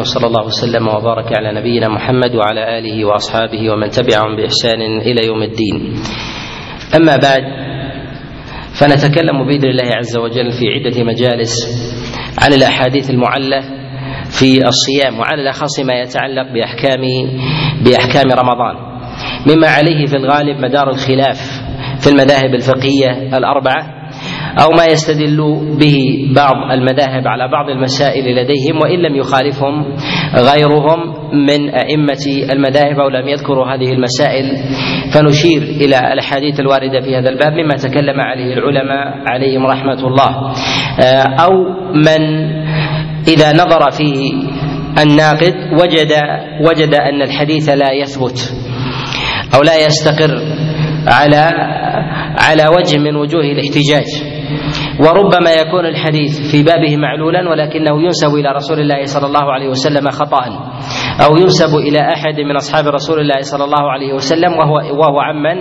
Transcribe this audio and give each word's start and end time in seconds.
وصلى 0.00 0.26
الله 0.26 0.46
وسلم 0.46 0.88
وبارك 0.88 1.36
على 1.36 1.60
نبينا 1.60 1.88
محمد 1.88 2.34
وعلى 2.34 2.78
آله 2.78 3.04
وأصحابه 3.04 3.70
ومن 3.70 3.88
تبعهم 3.90 4.36
بإحسان 4.36 4.80
إلى 5.00 5.26
يوم 5.26 5.42
الدين. 5.42 5.94
أما 6.96 7.16
بعد 7.16 7.42
فنتكلم 8.80 9.46
بإذن 9.46 9.68
الله 9.68 9.90
عز 9.96 10.16
وجل 10.16 10.50
في 10.52 10.64
عدة 10.74 11.04
مجالس 11.04 11.54
عن 12.42 12.52
الأحاديث 12.52 13.10
المعلة 13.10 13.60
في 14.40 14.66
الصيام 14.68 15.18
وعلى 15.20 15.42
الأخص 15.42 15.80
ما 15.80 15.94
يتعلق 15.94 16.52
بأحكام 16.52 17.02
بأحكام 17.84 18.24
رمضان 18.32 18.76
مما 19.46 19.68
عليه 19.68 20.06
في 20.06 20.16
الغالب 20.16 20.58
مدار 20.64 20.90
الخلاف 20.90 21.38
في 22.00 22.10
المذاهب 22.10 22.54
الفقهية 22.54 23.36
الأربعة 23.38 24.03
أو 24.62 24.70
ما 24.78 24.84
يستدل 24.92 25.36
به 25.80 25.96
بعض 26.36 26.56
المذاهب 26.72 27.28
على 27.28 27.48
بعض 27.48 27.70
المسائل 27.70 28.24
لديهم 28.24 28.82
وإن 28.82 28.98
لم 28.98 29.16
يخالفهم 29.16 29.96
غيرهم 30.34 31.00
من 31.32 31.70
أئمة 31.70 32.24
المذاهب 32.52 32.98
أو 33.00 33.08
لم 33.08 33.28
يذكروا 33.28 33.66
هذه 33.66 33.92
المسائل. 33.92 34.44
فنشير 35.14 35.62
إلى 35.62 36.12
الأحاديث 36.12 36.60
الواردة 36.60 37.00
في 37.00 37.16
هذا 37.16 37.28
الباب 37.28 37.52
مما 37.52 37.74
تكلم 37.74 38.20
عليه 38.20 38.54
العلماء 38.54 39.06
عليهم 39.26 39.66
رحمة 39.66 40.06
الله. 40.06 40.52
أو 41.44 41.52
من 41.94 42.22
إذا 43.28 43.52
نظر 43.52 43.90
فيه 43.90 44.32
الناقد 45.02 45.54
وجد 45.82 46.12
وجد 46.68 46.94
أن 46.94 47.22
الحديث 47.22 47.68
لا 47.68 47.92
يثبت 47.92 48.54
أو 49.54 49.62
لا 49.62 49.76
يستقر 49.86 50.40
على 51.06 51.50
على 52.38 52.62
وجه 52.78 52.98
من 52.98 53.16
وجوه 53.16 53.44
الاحتجاج. 53.44 54.33
وربما 55.00 55.50
يكون 55.52 55.86
الحديث 55.86 56.50
في 56.52 56.62
بابه 56.62 56.96
معلولا 56.96 57.50
ولكنه 57.50 58.02
ينسب 58.02 58.34
إلى 58.34 58.48
رسول 58.52 58.80
الله 58.80 59.04
صلى 59.04 59.26
الله 59.26 59.52
عليه 59.52 59.68
وسلم 59.68 60.10
خطأ 60.10 60.44
أو 61.26 61.36
ينسب 61.36 61.76
إلى 61.78 62.00
أحد 62.12 62.40
من 62.40 62.56
أصحاب 62.56 62.86
رسول 62.94 63.20
الله 63.20 63.40
صلى 63.40 63.64
الله 63.64 63.90
عليه 63.90 64.12
وسلم 64.12 64.52
وهو 64.52 64.74
وهو 65.00 65.20
عمن 65.20 65.56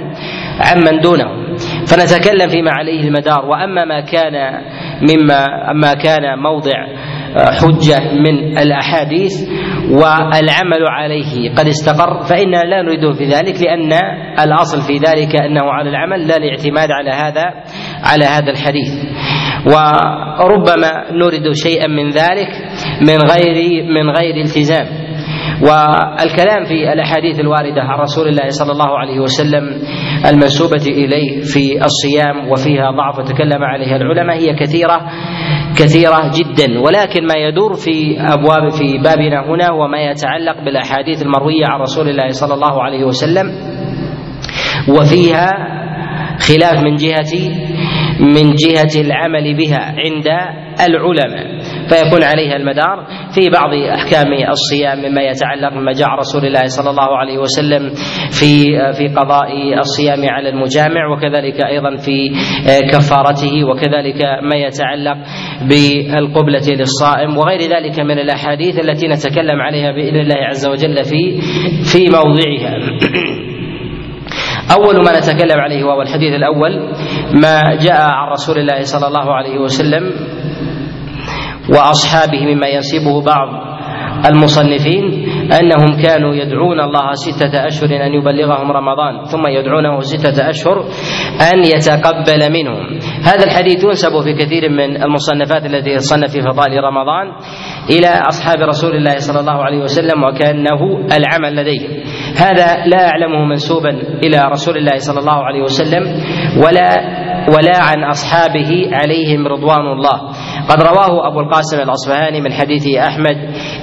عمن 0.67 0.99
دونه. 1.01 1.55
فنتكلم 1.87 2.47
فيما 2.47 2.71
عليه 2.71 3.07
المدار. 3.07 3.45
وأما 3.45 3.85
ما 3.85 3.99
كان 4.01 4.33
مما 5.01 5.73
ما 5.73 5.93
كان 5.93 6.39
موضع 6.39 6.77
حجة 7.35 8.13
من 8.13 8.57
الأحاديث 8.57 9.33
والعمل 9.89 10.83
عليه 10.89 11.53
قد 11.55 11.67
استقر 11.67 12.23
فإنا 12.23 12.57
لا 12.57 12.81
نريده 12.81 13.13
في 13.13 13.25
ذلك 13.25 13.61
لأن 13.61 13.93
الأصل 14.39 14.81
في 14.81 14.93
ذلك 14.97 15.35
أنه 15.35 15.63
على 15.63 15.89
العمل 15.89 16.27
لا 16.27 16.37
الاعتماد 16.37 16.91
على 16.91 17.09
هذا 17.09 17.43
على 18.03 18.25
هذا 18.25 18.51
الحديث. 18.51 18.91
وربما 19.65 21.11
نريد 21.11 21.51
شيئا 21.53 21.87
من 21.87 22.09
ذلك 22.09 22.49
من 23.01 23.17
غير 23.31 23.83
من 23.83 24.09
غير 24.09 24.35
التزام. 24.45 25.03
والكلام 25.61 26.65
في 26.65 26.93
الأحاديث 26.93 27.39
الواردة 27.39 27.81
عن 27.81 27.99
رسول 27.99 28.27
الله 28.27 28.49
صلى 28.49 28.71
الله 28.71 28.97
عليه 28.99 29.19
وسلم 29.19 29.63
المنسوبة 30.29 30.85
إليه 30.87 31.41
في 31.41 31.85
الصيام 31.85 32.51
وفيها 32.51 32.91
ضعف 32.91 33.19
وتكلم 33.19 33.63
عليها 33.63 33.95
العلماء 33.95 34.37
هي 34.37 34.55
كثيرة. 34.55 35.01
كثيرة 35.77 36.31
جدا. 36.37 36.79
ولكن 36.79 37.27
ما 37.27 37.35
يدور 37.37 37.73
في 37.73 38.17
أبواب 38.19 38.69
في 38.69 38.97
بابنا 38.97 39.45
هنا 39.49 39.69
هو 39.71 39.87
ما 39.87 39.97
يتعلق 40.11 40.63
بالأحاديث 40.65 41.21
المروية 41.21 41.65
عن 41.65 41.79
رسول 41.79 42.09
الله 42.09 42.27
صلى 42.29 42.53
الله 42.53 42.83
عليه 42.83 43.03
وسلم 43.03 43.47
وفيها 44.89 45.49
خلاف 46.39 46.83
من 46.83 46.95
جهة 46.95 47.33
من 48.19 48.55
جهة 48.55 49.01
العمل 49.01 49.57
بها 49.57 49.95
عند 49.97 50.27
العلماء. 50.87 51.62
فيكون 51.89 52.23
عليها 52.23 52.55
المدار 52.55 53.05
في 53.35 53.49
بعض 53.49 53.69
أحكام 53.73 54.27
الصيام 54.49 54.97
مما 54.99 55.21
يتعلق 55.21 55.73
بما 55.73 55.91
جاء 55.91 56.09
رسول 56.09 56.45
الله 56.45 56.65
صلى 56.65 56.89
الله 56.89 57.17
عليه 57.17 57.37
وسلم 57.37 57.89
في 58.39 58.53
في 58.97 59.07
قضاء 59.07 59.79
الصيام 59.79 60.29
على 60.29 60.49
المجامع 60.49 61.07
وكذلك 61.11 61.65
أيضا 61.65 61.95
في 61.97 62.29
كفارته 62.93 63.63
وكذلك 63.63 64.21
ما 64.43 64.55
يتعلق 64.55 65.17
بالقبلة 65.69 66.67
للصائم 66.79 67.37
وغير 67.37 67.59
ذلك 67.61 67.99
من 67.99 68.19
الأحاديث 68.19 68.79
التي 68.79 69.07
نتكلم 69.07 69.61
عليها 69.61 69.91
بإذن 69.91 70.15
الله 70.19 70.35
عز 70.49 70.67
وجل 70.67 71.03
في 71.03 71.41
في 71.91 72.09
موضعها. 72.09 72.73
أول 74.77 74.95
ما 75.05 75.19
نتكلم 75.19 75.59
عليه 75.61 75.83
وهو 75.83 76.01
الحديث 76.01 76.33
الأول 76.33 76.71
ما 77.43 77.75
جاء 77.75 78.01
عن 78.01 78.31
رسول 78.31 78.57
الله 78.59 78.79
صلى 78.81 79.07
الله 79.07 79.33
عليه 79.33 79.57
وسلم 79.59 80.03
وأصحابه 81.69 82.45
مما 82.45 82.67
ينسبه 82.67 83.21
بعض 83.21 83.73
المصنفين 84.25 85.03
أنهم 85.51 86.01
كانوا 86.05 86.35
يدعون 86.35 86.79
الله 86.79 87.13
ستة 87.13 87.67
أشهر 87.67 88.05
أن 88.05 88.13
يبلغهم 88.13 88.71
رمضان 88.71 89.25
ثم 89.25 89.47
يدعونه 89.47 89.99
ستة 89.99 90.49
أشهر 90.49 90.85
أن 91.53 91.63
يتقبل 91.63 92.51
منهم. 92.51 92.99
هذا 93.23 93.43
الحديث 93.45 93.83
ينسب 93.83 94.21
في 94.23 94.33
كثير 94.33 94.69
من 94.69 95.03
المصنفات 95.03 95.65
التي 95.65 95.95
تصنف 95.95 96.31
في 96.31 96.41
فضائل 96.41 96.83
رمضان 96.83 97.31
إلى 97.89 98.07
أصحاب 98.27 98.57
رسول 98.57 98.95
الله 98.95 99.17
صلى 99.17 99.39
الله 99.39 99.63
عليه 99.63 99.77
وسلم 99.77 100.23
وكأنه 100.23 100.81
العمل 101.17 101.55
لديهم. 101.55 101.91
هذا 102.37 102.85
لا 102.85 103.09
أعلمه 103.09 103.45
منسوبا 103.45 103.89
إلى 104.23 104.37
رسول 104.51 104.77
الله 104.77 104.97
صلى 104.97 105.19
الله 105.19 105.43
عليه 105.43 105.61
وسلم 105.61 106.03
ولا 106.65 107.23
ولا 107.47 107.77
عن 107.77 108.03
أصحابه 108.03 108.89
عليهم 108.91 109.47
رضوان 109.47 109.87
الله. 109.87 110.17
قد 110.69 110.81
رواه 110.81 111.27
أبو 111.27 111.39
القاسم 111.39 111.77
الاصفهاني 111.81 112.41
من 112.41 112.53
حديث 112.53 112.97
أحمد 112.97 113.37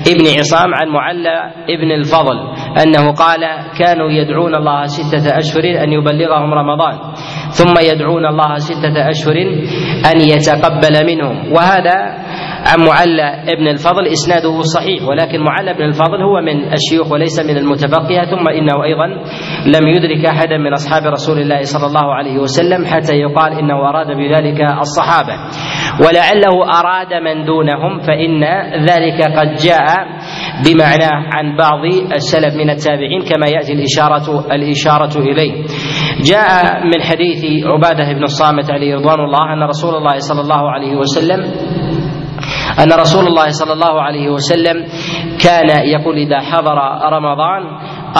ابن 0.09 0.25
عصام 0.39 0.75
عن 0.75 0.89
معلى 0.89 1.37
ابن 1.69 1.91
الفضل 1.93 2.39
أنه 2.83 3.13
قال 3.13 3.41
كانوا 3.79 4.11
يدعون 4.11 4.55
الله 4.55 4.87
ستة 4.87 5.39
أشهر 5.39 5.65
أن 5.85 5.93
يبلغهم 5.93 6.55
رمضان 6.55 6.99
ثم 7.51 7.75
يدعون 7.93 8.27
الله 8.27 8.57
ستة 8.57 9.11
أشهر 9.11 9.37
أن 10.13 10.21
يتقبل 10.21 11.07
منهم 11.07 11.53
وهذا 11.53 11.97
عن 12.71 12.87
معلى 12.87 13.53
ابن 13.53 13.69
الفضل 13.69 14.07
إسناده 14.07 14.61
صحيح 14.61 15.03
ولكن 15.09 15.41
معلى 15.41 15.75
بن 15.75 15.83
الفضل 15.83 16.23
هو 16.23 16.41
من 16.41 16.73
الشيوخ 16.73 17.13
وليس 17.13 17.41
من 17.41 17.57
المتبقية 17.57 18.23
ثم 18.31 18.49
إنه 18.49 18.85
أيضا 18.85 19.07
لم 19.67 19.89
يدرك 19.89 20.27
احدا 20.27 20.59
من 20.59 20.73
أصحاب 20.73 21.03
رسول 21.07 21.39
الله 21.39 21.61
صلى 21.63 21.87
الله 21.87 22.15
عليه 22.15 22.39
وسلم 22.39 22.85
حتى 22.87 23.15
يقال 23.17 23.53
إنه 23.53 23.75
أراد 23.89 24.07
بذلك 24.07 24.61
الصحابة 24.79 25.35
ولعله 26.05 26.81
أراد 26.81 27.15
من 27.15 27.45
دونهم 27.45 28.01
فإن 28.01 28.45
ذلك 28.91 29.23
قد 29.39 29.55
جاء 29.67 29.87
بمعناه 30.67 31.19
عن 31.35 31.57
بعض 31.57 31.85
السلف 32.15 32.55
من 32.55 32.71
التابعين 32.71 33.21
كما 33.23 33.47
يأتي 33.47 33.73
الاشاره 33.73 34.47
الإشارة 34.55 35.19
إليه. 35.19 35.53
جاء 36.31 36.85
من 36.85 37.03
حديث 37.03 37.67
عبادة 37.67 38.13
بن 38.13 38.23
الصامت 38.23 38.71
عليه 38.71 38.95
رضوان 38.95 39.21
الله 39.21 39.53
أن 39.53 39.63
رسول 39.63 39.95
الله 39.95 40.19
صلى 40.19 40.41
الله 40.41 40.71
عليه 40.71 40.97
وسلم 40.97 41.41
أن 42.79 42.93
رسول 42.93 43.27
الله 43.27 43.49
صلى 43.49 43.73
الله 43.73 44.03
عليه 44.03 44.31
وسلم 44.31 44.77
كان 45.45 45.69
يقول 45.87 46.17
إذا 46.17 46.41
حضر 46.41 46.79
رمضان 47.13 47.63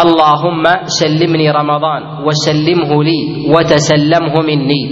اللهم 0.03 0.65
سلمني 0.87 1.51
رمضان 1.51 2.03
وسلمه 2.27 3.05
لي 3.05 3.21
وتسلمه 3.55 4.35
مني. 4.47 4.83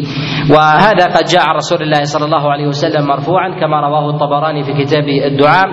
وهذا 0.51 1.05
قد 1.07 1.25
جاء 1.25 1.43
عن 1.49 1.55
رسول 1.55 1.83
الله 1.83 2.03
صلى 2.03 2.25
الله 2.25 2.53
عليه 2.53 2.67
وسلم 2.67 3.07
مرفوعا 3.07 3.49
كما 3.61 3.81
رواه 3.81 4.11
الطبراني 4.11 4.65
في 4.65 4.73
كتابه 4.85 5.27
الدعاء 5.27 5.69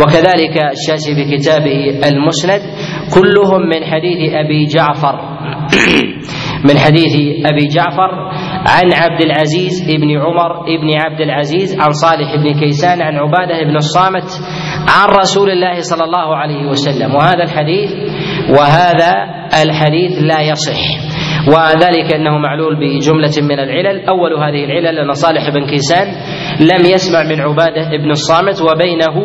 وكذلك 0.00 0.56
الشاشي 0.72 1.14
في 1.14 1.36
كتابه 1.36 2.00
المسند. 2.08 2.62
كلهم 3.14 3.62
من 3.68 3.84
حديث 3.84 4.34
أبي 4.34 4.66
جعفر. 4.66 5.14
من 6.68 6.78
حديث 6.78 7.14
أبي 7.46 7.66
جعفر 7.68 8.10
عن 8.66 8.92
عبد 8.94 9.20
العزيز 9.22 9.90
بن 9.90 10.10
عمر 10.18 10.62
بن 10.80 11.00
عبد 11.00 11.20
العزيز 11.20 11.80
عن 11.80 11.92
صالح 11.92 12.36
بن 12.36 12.60
كيسان 12.60 13.02
عن 13.02 13.16
عبادة 13.16 13.62
بن 13.64 13.76
الصامت 13.76 14.28
عن 14.88 15.08
رسول 15.20 15.50
الله 15.50 15.80
صلى 15.80 16.04
الله 16.04 16.36
عليه 16.36 16.66
وسلم. 16.66 17.14
وهذا 17.14 17.42
الحديث 17.42 17.90
وهذا 18.50 19.12
الحديث 19.62 20.12
لا 20.22 20.40
يصح. 20.40 20.80
وذلك 21.48 22.14
أنه 22.14 22.38
معلول 22.38 22.74
بجملة 22.80 23.36
من 23.42 23.58
العلل. 23.58 24.04
أول 24.08 24.32
هذه 24.32 24.64
العلل 24.64 24.98
أن 24.98 25.12
صالح 25.12 25.50
بن 25.50 25.66
كيسان 25.66 26.06
لم 26.60 26.84
يسمع 26.94 27.22
من 27.22 27.40
عبادة 27.40 27.96
بن 28.02 28.10
الصامت 28.10 28.62
وبينه 28.62 29.16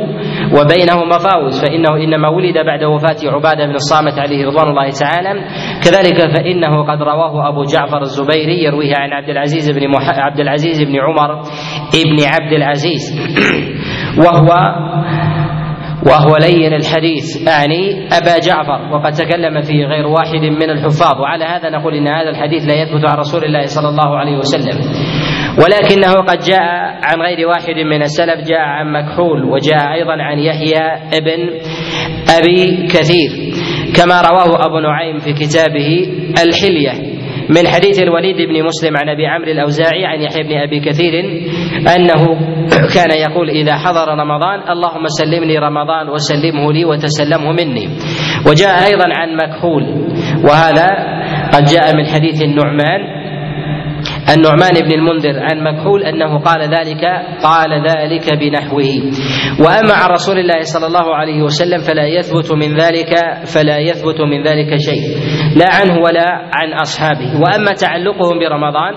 وبينه 0.54 1.06
مفاوز 1.06 1.62
فإنه 1.62 1.96
إنما 2.04 2.30
ولد 2.30 2.58
بعد 2.66 2.84
وفاة 2.84 3.32
عبادة 3.32 3.66
بن 3.66 3.76
الصامت 3.76 4.20
عليه 4.20 4.46
رضوان 4.46 4.68
الله 4.68 4.90
تعالى. 4.90 5.30
كذلك 5.84 6.36
فإنه 6.36 6.84
قد 6.84 7.02
رواه 7.02 7.50
أبو 7.50 7.64
جعفر 7.64 8.02
الزبيري 8.02 8.64
يرويه 8.64 8.94
عن 8.98 9.14
عبد 9.14 9.30
العزيز 9.30 9.72
بن 9.72 9.88
مح... 9.88 10.10
عبد 10.10 10.40
العزيز 10.40 10.84
بن 10.84 10.96
عمر 11.00 11.42
بن 11.94 12.18
عبد 12.26 12.54
العزيز. 12.54 13.04
وهو 14.26 14.50
وهو 16.06 16.36
لين 16.42 16.74
الحديث 16.74 17.48
أعني 17.48 18.08
أبا 18.08 18.40
جعفر 18.48 18.94
وقد 18.94 19.12
تكلم 19.12 19.62
فيه 19.62 19.86
غير 19.86 20.08
واحد 20.08 20.44
من 20.62 20.70
الحفاظ. 20.70 21.22
وعلى 21.22 21.46
هذا 21.46 21.70
نقول 21.70 21.94
إن 21.94 22.08
هذا 22.08 22.30
الحديث 22.30 22.64
لا 22.64 22.82
يثبت 22.82 23.06
عن 23.06 23.18
رسول 23.18 23.44
الله 23.44 23.66
صلى 23.66 23.90
الله 23.90 24.18
عليه 24.18 24.38
وسلم. 24.38 24.78
ولكنه 25.58 26.14
قد 26.14 26.40
جاء 26.40 26.62
عن 27.04 27.22
غير 27.22 27.48
واحد 27.48 27.76
من 27.76 28.02
السلف 28.02 28.48
جاء 28.48 28.60
عن 28.60 28.92
مكحول 28.94 29.44
وجاء 29.44 29.94
أيضا 29.94 30.14
عن 30.14 30.40
يحيى 30.40 30.86
ابن 31.14 31.40
أبي 32.38 32.88
كثير. 32.88 33.32
كما 33.96 34.22
رواه 34.22 34.66
أبو 34.66 34.80
نعيم 34.80 35.18
في 35.18 35.34
كتابه 35.34 35.90
الحلية. 36.46 37.18
من 37.50 37.68
حديث 37.68 38.02
الوليد 38.02 38.36
بن 38.36 38.64
مسلم 38.64 38.98
عن 38.98 39.10
أبي 39.10 39.28
عمرو 39.28 39.52
الأوزاعي 39.52 40.06
عن 40.06 40.22
يحيى 40.22 40.44
بن 40.44 40.58
أبي 40.58 40.80
كثير 40.80 41.14
أنه 41.96 42.24
كان 42.96 43.12
يقول 43.32 43.50
إذا 43.50 43.78
حضر 43.78 44.08
رمضان 44.08 44.70
اللهم 44.70 45.06
سلمني 45.08 45.58
رمضان 45.60 46.10
وسلمه 46.10 46.74
لي 46.74 46.86
وتسلمه 46.86 47.52
مني. 47.52 47.90
وجاء 48.48 48.86
أيضا 48.92 49.06
عن 49.18 49.36
مكحول 49.36 49.84
وهذا 50.44 50.88
قد 51.54 51.64
جاء 51.64 51.96
من 51.96 52.06
حديث 52.06 52.44
النعمان 52.44 53.17
النعمان 54.36 54.74
بن 54.86 54.92
المنذر 54.92 55.40
عن 55.40 55.64
مكحول 55.64 56.04
أنه 56.04 56.40
قال 56.40 56.62
ذلك 56.62 57.04
قال 57.44 57.72
ذلك 57.90 58.34
بنحوه. 58.40 58.92
وأما 59.60 59.94
عن 59.94 60.10
رسول 60.10 60.40
الله 60.40 60.62
صلى 60.62 60.88
الله 60.88 61.16
عليه 61.16 61.42
وسلم 61.42 61.80
فلا 61.80 62.08
يثبت 62.08 62.52
من 62.52 62.76
ذلك 62.76 63.14
فلا 63.54 63.78
يثبت 63.78 64.22
من 64.22 64.44
ذلك 64.44 64.76
شيء. 64.76 65.04
لا 65.56 65.70
عنه 65.76 66.04
ولا 66.04 66.28
عن 66.54 66.74
أصحابه. 66.74 67.40
وأما 67.42 67.74
تعلقهم 67.74 68.40
برمضان 68.40 68.94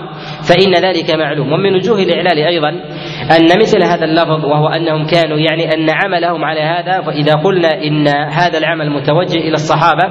فإن 0.49 0.73
ذلك 0.73 1.15
معلوم. 1.15 1.51
ومن 1.53 1.75
وجوه 1.75 1.99
الإعلال 1.99 2.37
أيضا 2.47 2.71
أن 3.21 3.59
مثل 3.61 3.83
هذا 3.83 4.05
اللفظ 4.05 4.45
وهو 4.45 4.67
أنهم 4.67 5.05
كانوا 5.05 5.37
يعني 5.37 5.73
أن 5.73 5.89
عملهم 5.89 6.45
على 6.45 6.61
هذا 6.61 7.01
فإذا 7.01 7.33
قلنا 7.33 7.83
إن 7.83 8.07
هذا 8.07 8.57
العمل 8.57 8.89
متوجه 8.89 9.39
إلى 9.39 9.53
الصحابة 9.53 10.03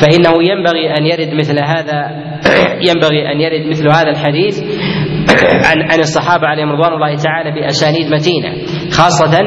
فإنه 0.00 0.42
ينبغي 0.42 0.98
أن 0.98 1.06
يرد 1.06 1.34
مثل 1.34 1.58
هذا 1.64 2.10
ينبغي 2.88 3.32
أن 3.32 3.40
يرد 3.40 3.66
مثل 3.66 3.88
هذا 3.88 4.10
الحديث 4.10 4.62
عن 5.68 5.82
عن 5.92 5.98
الصحابة 5.98 6.46
عليهم 6.46 6.72
رضوان 6.72 6.92
الله 6.92 7.16
تعالى 7.16 7.50
بأسانيد 7.50 8.06
متينة 8.12 8.52
خاصه 8.90 9.38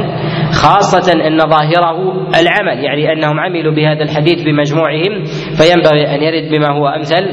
خاصة 0.52 1.14
أن 1.28 1.40
ظاهره 1.40 2.28
العمل 2.42 2.84
يعني 2.84 3.14
أنهم 3.14 3.40
عملوا 3.40 3.74
بهذا 3.74 4.04
الحديث 4.04 4.42
بمجموعهم 4.44 5.24
فينبغي 5.58 6.16
أن 6.16 6.24
يرد 6.24 6.52
بما 6.52 6.72
هو 6.72 6.88
أمثل 6.88 7.26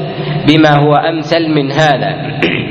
بما 0.47 0.79
هو 0.79 0.95
أمثل 0.95 1.47
من 1.49 1.71
هذا. 1.71 2.15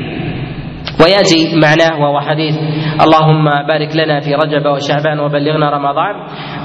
ويأتي 1.03 1.55
معناه 1.55 1.99
وهو 2.01 2.19
حديث 2.19 2.55
اللهم 3.05 3.45
بارك 3.67 3.95
لنا 3.95 4.19
في 4.19 4.35
رجب 4.35 4.65
وشعبان 4.65 5.19
وبلغنا 5.19 5.69
رمضان. 5.69 6.15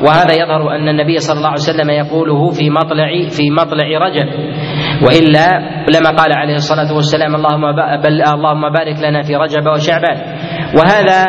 وهذا 0.05 0.35
يظهر 0.35 0.77
أن 0.77 0.89
النبي 0.89 1.19
صلى 1.19 1.37
الله 1.37 1.49
عليه 1.49 1.69
وسلم 1.69 1.91
يقوله 1.91 2.51
في 2.51 2.71
مطلع 2.71 3.11
في 3.29 3.51
مطلع 3.51 3.87
رجب. 4.07 4.29
وإلا 5.05 5.49
لما 5.95 6.11
قال 6.19 6.33
عليه 6.33 6.55
الصلاة 6.55 6.95
والسلام 6.97 7.35
اللهم 7.35 7.73
بل 8.03 8.23
اللهم 8.23 8.73
بارك 8.73 8.97
لنا 9.03 9.23
في 9.23 9.37
رجب 9.37 9.67
وشعبان. 9.67 10.17
وهذا 10.79 11.25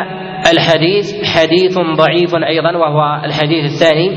الحديث 0.52 1.06
حديث 1.36 1.78
ضعيف 1.78 2.34
أيضا 2.34 2.76
وهو 2.76 3.24
الحديث 3.24 3.64
الثاني 3.72 4.08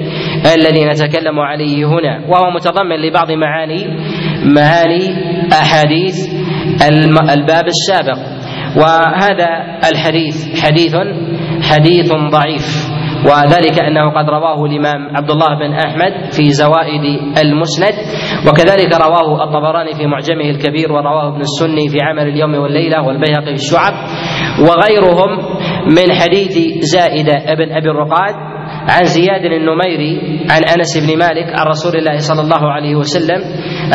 الذي 0.56 0.86
نتكلم 0.86 1.40
عليه 1.40 1.86
هنا. 1.86 2.26
وهو 2.30 2.52
متضمن 2.52 2.96
لبعض 2.96 3.32
معاني 3.32 3.88
معاني 4.58 5.04
أحاديث 5.54 6.16
الباب 7.34 7.66
السابق. 7.68 8.45
وهذا 8.78 9.50
الحديث 9.92 10.64
حديث 10.66 10.96
حديث 11.72 12.12
ضعيف 12.32 12.96
وذلك 13.26 13.80
أنه 13.84 14.10
قد 14.12 14.30
رواه 14.30 14.66
الإمام 14.66 15.16
عبد 15.18 15.32
الله 15.32 15.60
بن 15.60 15.74
أحمد 15.74 16.32
في 16.32 16.52
زوائد 16.52 17.04
المسند 17.44 17.94
وكذلك 18.48 18.94
رواه 18.94 19.44
الطبراني 19.44 19.94
في 19.94 20.08
معجمه 20.08 20.50
الكبير 20.50 20.92
ورواه 20.92 21.28
ابن 21.28 21.42
السني 21.42 21.90
في 21.90 21.98
عمل 22.02 22.28
اليوم 22.28 22.56
والليلة 22.56 23.02
والبيهقي 23.02 23.46
في 23.46 23.52
الشعب 23.52 23.94
وغيرهم 24.60 25.30
من 25.88 26.14
حديث 26.22 26.58
زائدة 26.80 27.34
ابن 27.34 27.72
أبي 27.72 27.90
الرقاد 27.90 28.55
عن 28.90 29.04
زياد 29.04 29.46
النميري 29.46 30.46
عن 30.50 30.62
أنس 30.64 30.98
بن 30.98 31.18
مالك 31.20 31.60
عن 31.60 31.66
رسول 31.66 31.96
الله 31.96 32.18
صلى 32.18 32.42
الله 32.42 32.72
عليه 32.72 32.96
وسلم 32.96 33.42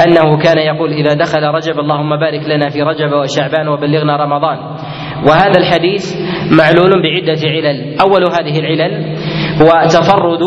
أنه 0.06 0.38
كان 0.38 0.58
يقول 0.58 0.92
إذا 0.92 1.14
دخل 1.14 1.42
رجب 1.42 1.78
اللهم 1.78 2.20
بارك 2.20 2.48
لنا 2.48 2.68
في 2.68 2.82
رجب 2.82 3.12
وشعبان 3.12 3.68
وبلغنا 3.68 4.16
رمضان. 4.16 4.58
وهذا 5.28 5.58
الحديث 5.58 6.16
معلول 6.58 7.02
بعدة 7.02 7.40
علل. 7.44 7.96
أول 8.00 8.22
هذه 8.32 8.58
العلل 8.58 9.16
هو 9.62 9.88
تفرد 9.88 10.40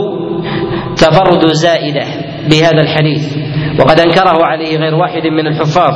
تفرد 0.96 1.46
زائدة 1.48 2.06
بهذا 2.52 2.82
الحديث. 2.82 3.38
وقد 3.80 4.00
أنكره 4.00 4.46
عليه 4.46 4.78
غير 4.78 4.96
واحد 4.96 5.28
من 5.28 5.48
الحفاظ 5.48 5.94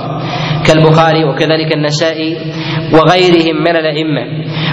كالبخاري 0.68 1.24
وكذلك 1.24 1.76
النسائي 1.76 2.38
وغيرهم 2.94 3.64
من 3.64 3.76
الأئمة. 3.76 4.24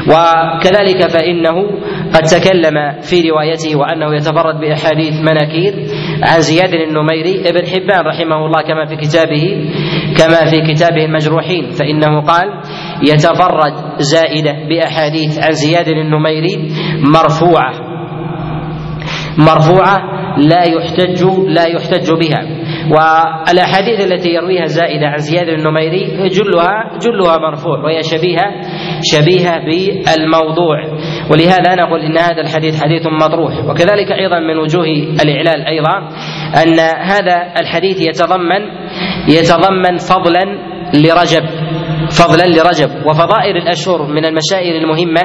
وكذلك 0.09 1.11
فإنه 1.11 1.55
قد 2.14 2.22
تكلم 2.22 3.00
في 3.00 3.31
روايته 3.31 3.78
وأنه 3.78 4.14
يتفرد 4.14 4.61
بأحاديث 4.61 5.14
مناكير. 5.20 5.75
عن 6.22 6.40
زياد 6.40 6.75
النميري 6.75 7.49
ابن 7.49 7.66
حبان 7.66 8.00
رحمه 8.06 8.46
الله 8.46 8.62
كما 8.62 8.87
في 8.87 8.96
كتابه 8.96 9.44
كما 10.19 10.50
في 10.50 10.75
كتابه 10.75 11.05
المجروحين 11.05 11.70
فإنه 11.70 12.20
قال 12.20 12.49
يتفرد 13.08 13.75
زائدة 13.99 14.52
بأحاديث 14.69 15.38
عن 15.38 15.52
زياد 15.52 15.88
النميري 15.88 16.69
مرفوعة. 17.14 17.72
مرفوعة 19.38 19.99
لا 20.38 20.62
يحتج 20.64 21.25
لا 21.49 21.67
يحتج 21.67 22.10
بها. 22.10 22.63
والأحاديث 22.90 24.12
التي 24.12 24.28
يرويها 24.28 24.64
زائدة 24.64 25.06
عن 25.06 25.19
زياد 25.19 25.48
النميري 25.48 26.28
جلها 26.28 26.98
جلها 27.02 27.38
مرفوع 27.38 27.78
وهي 27.84 28.02
شبيهه 28.02 28.50
شبيهة 29.02 29.58
بالموضوع. 29.58 30.78
ولهذا 31.31 31.75
نقول 31.75 32.00
إن 32.00 32.19
هذا 32.19 32.40
الحديث 32.40 32.82
حديث 32.82 33.06
مطروح. 33.06 33.64
وكذلك 33.64 34.12
أيضا 34.12 34.38
من 34.38 34.58
وجوه 34.58 34.86
الإعلال 35.25 35.66
أيضا 35.66 35.98
أن 36.62 36.81
هذا 36.81 37.52
الحديث 37.60 38.00
يتضمن 38.00 38.62
يتضمن 39.28 39.96
فضلا 39.96 40.44
لرجب. 40.94 41.63
فضلا 42.11 42.47
لرجب. 42.47 43.06
وفضائل 43.06 43.56
الأشهر 43.56 44.06
من 44.06 44.25
المسائل 44.25 44.77
المهمة 44.77 45.23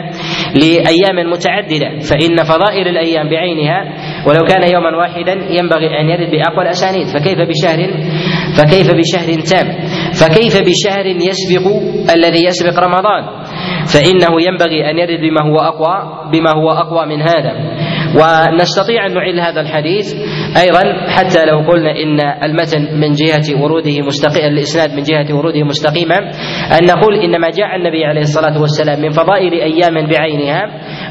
لأيام 0.55 1.31
متعددة. 1.31 1.99
فإن 1.99 2.43
فضائل 2.43 2.87
الأيام 2.87 3.29
بعينها 3.29 3.83
ولو 4.27 4.45
كان 4.45 4.73
يوما 4.73 4.97
واحدا 4.97 5.33
ينبغي 5.33 5.99
أن 6.01 6.09
يرد 6.09 6.31
بأقوى 6.31 6.63
الأسانيد. 6.63 7.07
فكيف 7.07 7.39
بشهر؟ 7.39 7.79
فكيف 8.57 8.87
بشهر 8.91 9.29
تام؟ 9.49 9.67
فكيف 10.13 10.61
بشهر 10.61 11.05
يسبق 11.05 11.65
الذي 12.15 12.45
يسبق 12.45 12.79
رمضان؟ 12.79 13.23
فإنه 13.93 14.41
ينبغي 14.41 14.91
أن 14.91 14.97
يرد 14.97 15.19
بما 15.19 15.41
هو 15.49 15.59
أقوى 15.59 16.29
بما 16.31 16.51
هو 16.51 16.71
أقوى 16.71 17.05
من 17.05 17.21
هذا. 17.21 17.78
ونستطيع 18.15 19.05
أن 19.05 19.13
نعيد 19.13 19.39
هذا 19.39 19.61
الحديث 19.61 20.13
أيضا 20.61 21.09
حتى 21.09 21.45
لو 21.45 21.57
قلنا 21.57 21.91
إن 21.91 22.19
المتن 22.43 22.81
من 22.99 23.11
جهة 23.11 23.61
وروده 23.61 24.01
مستقيم 24.01 24.45
الإسناد 24.45 24.95
من 24.95 25.03
جهة 25.03 25.37
وروده 25.37 25.63
مستقيما 25.63 26.17
أن 26.79 26.85
نقول 26.85 27.13
ان 27.15 27.41
ما 27.41 27.49
جاء 27.49 27.75
النبي 27.75 28.05
عليه 28.05 28.21
الصلاة 28.21 28.61
والسلام 28.61 29.01
من 29.01 29.09
فضائل 29.09 29.53
أيام 29.53 30.07
بعينها 30.07 30.61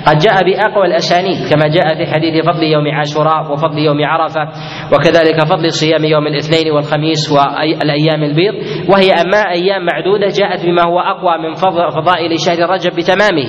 قد 0.06 0.18
جاء 0.18 0.44
بأقوى 0.44 0.86
الأسانيد 0.86 1.36
كما 1.50 1.68
جاء 1.68 1.94
في 1.96 2.12
حديث 2.12 2.46
فضل 2.46 2.62
يوم 2.62 2.88
عاشوراء 2.88 3.52
وفضل 3.52 3.78
يوم 3.78 4.04
عرفة 4.04 4.40
وكذلك 4.92 5.44
فضل 5.44 5.72
صيام 5.72 6.04
يوم 6.04 6.26
الاثنين 6.26 6.72
والخميس 6.72 7.32
والأيام 7.32 8.22
البيض 8.22 8.54
وهي 8.88 9.10
أما 9.10 9.50
أيام 9.52 9.86
معدودة 9.86 10.26
جاءت 10.40 10.64
بما 10.66 10.82
هو 10.86 11.00
أقوى 11.00 11.38
من 11.48 11.54
فضائل 11.90 12.40
شهر 12.46 12.70
رجب 12.70 12.92
بتمامه. 12.96 13.48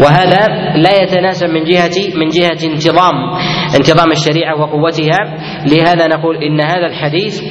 وهذا 0.00 0.46
لا 0.76 1.02
يتناسب 1.02 1.46
من 1.46 1.64
جهة 1.64 1.96
من 2.16 2.28
جهة 2.28 2.72
انتظام 2.72 3.14
انتظام 3.76 4.12
الشريعة 4.12 4.60
وقوتها. 4.60 5.18
لهذا 5.66 6.06
نقول 6.06 6.36
إن 6.36 6.60
هذا 6.60 6.86
الحديث 6.86 7.42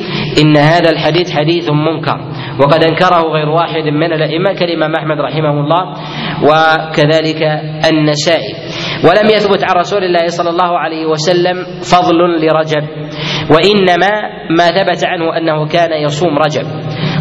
إن 0.44 0.58
هذا 0.58 0.90
الحديث 0.90 1.32
حديث 1.32 1.70
منكر. 1.70 2.20
وقد 2.60 2.84
أنكره 2.84 3.22
غير 3.34 3.50
واحد 3.50 3.84
من 3.84 4.14
الأئمة 4.14 4.54
كالإمام 4.54 4.96
أحمد 4.96 5.20
رحمه 5.20 5.60
الله 5.60 5.84
وكذلك 6.44 7.42
النسائي. 7.92 8.54
ولم 9.04 9.28
يثبت 9.36 9.64
عن 9.64 9.75
رسول 9.75 10.04
الله 10.04 10.28
صلى 10.28 10.50
الله 10.50 10.80
عليه 10.80 11.06
وسلم 11.06 11.66
فضل 11.92 12.18
لرجب 12.46 12.84
وإنما 13.52 14.12
ما 14.58 14.68
ثبت 14.68 15.06
عنه 15.06 15.38
أنه 15.38 15.68
كان 15.68 16.04
يصوم 16.04 16.38
رجب. 16.38 16.66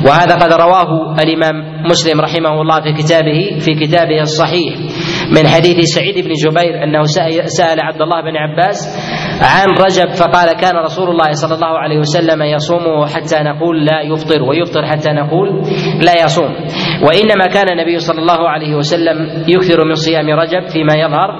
وهذا 0.06 0.34
قد 0.34 0.52
رواه 0.52 1.16
الإمام 1.22 1.84
مسلم 1.90 2.20
رحمه 2.20 2.60
الله 2.60 2.80
في 2.80 2.92
كتابه 3.02 3.58
في 3.58 3.74
كتابه 3.74 4.20
الصحيح. 4.20 4.74
من 5.36 5.46
حديث 5.48 5.78
سعيد 5.96 6.14
بن 6.24 6.32
جبير 6.44 6.84
أنه 6.84 7.02
سال 7.58 7.78
عبد 7.80 8.02
الله 8.02 8.20
بن 8.20 8.36
عباس 8.36 8.78
عن 9.42 9.68
رجب 9.86 10.08
فقال 10.14 10.52
كان 10.52 10.76
رسول 10.76 11.08
الله 11.10 11.30
صلى 11.30 11.54
الله 11.54 11.78
عليه 11.78 11.98
وسلم 11.98 12.42
يصومه 12.42 13.06
حتى 13.06 13.38
نقول 13.42 13.86
لا 13.86 14.00
يفطر 14.02 14.42
ويفطر 14.42 14.86
حتى 14.86 15.10
نقول 15.12 15.48
لا 16.06 16.12
يصوم. 16.24 16.52
وإنما 17.06 17.46
كان 17.54 17.68
النبي 17.72 17.98
صلى 17.98 18.18
الله 18.18 18.48
عليه 18.48 18.74
وسلم 18.74 19.44
يكثر 19.48 19.84
من 19.84 19.94
صيام 19.94 20.30
رجب 20.30 20.68
فيما 20.72 20.94
يظهر 20.94 21.30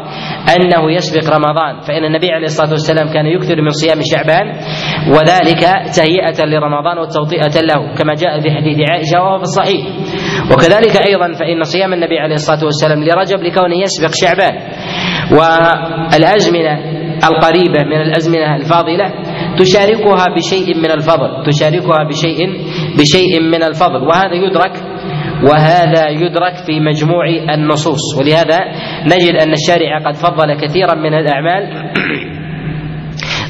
أنه 0.57 0.93
يسبق 0.93 1.35
رمضان 1.37 1.81
فإن 1.81 2.05
النبي 2.05 2.31
عليه 2.33 2.45
الصلاة 2.47 2.71
والسلام 2.71 3.13
كان 3.13 3.27
يكثر 3.27 3.63
من 3.63 3.71
صيام 3.71 3.99
شعبان 4.13 4.47
وذلك 5.15 5.63
تهيئة 5.97 6.45
لرمضان 6.47 6.99
وتوطئة 6.99 7.61
له 7.61 7.95
كما 7.99 8.15
جاء 8.15 8.41
في 8.41 8.51
حديث 8.51 8.79
عائشة 8.91 9.23
وهو 9.23 9.37
في 9.39 9.43
الصحيح. 9.43 9.83
وكذلك 10.53 10.97
أيضا 11.09 11.33
فإن 11.33 11.63
صيام 11.63 11.93
النبي 11.93 12.19
عليه 12.19 12.35
الصلاة 12.35 12.65
والسلام 12.65 13.05
لرجب 13.05 13.43
لكونه 13.43 13.77
يسبق 13.83 14.11
شعبان. 14.15 14.55
والأزمنة 15.33 16.75
القريبة 17.31 17.85
من 17.85 18.01
الأزمنة 18.01 18.57
الفاضلة 18.57 19.13
تشاركها 19.59 20.27
بشيء 20.37 20.77
من 20.77 20.91
الفضل 20.91 21.45
تشاركها 21.47 22.05
بشيء 22.09 22.39
بشيء 22.99 23.41
من 23.41 23.63
الفضل. 23.63 24.03
وهذا 24.09 24.35
يدرك 24.35 24.73
وهذا 25.45 26.09
يدرك 26.09 26.55
في 26.67 26.81
مجموع 26.81 27.25
النصوص. 27.55 28.19
ولهذا 28.19 28.59
نجد 29.07 29.35
أن 29.43 29.53
الشارع 29.53 29.99
قد 30.07 30.15
فضل 30.15 30.55
كثيرا 30.55 30.95
من 30.95 31.15
الأعمال. 31.15 31.63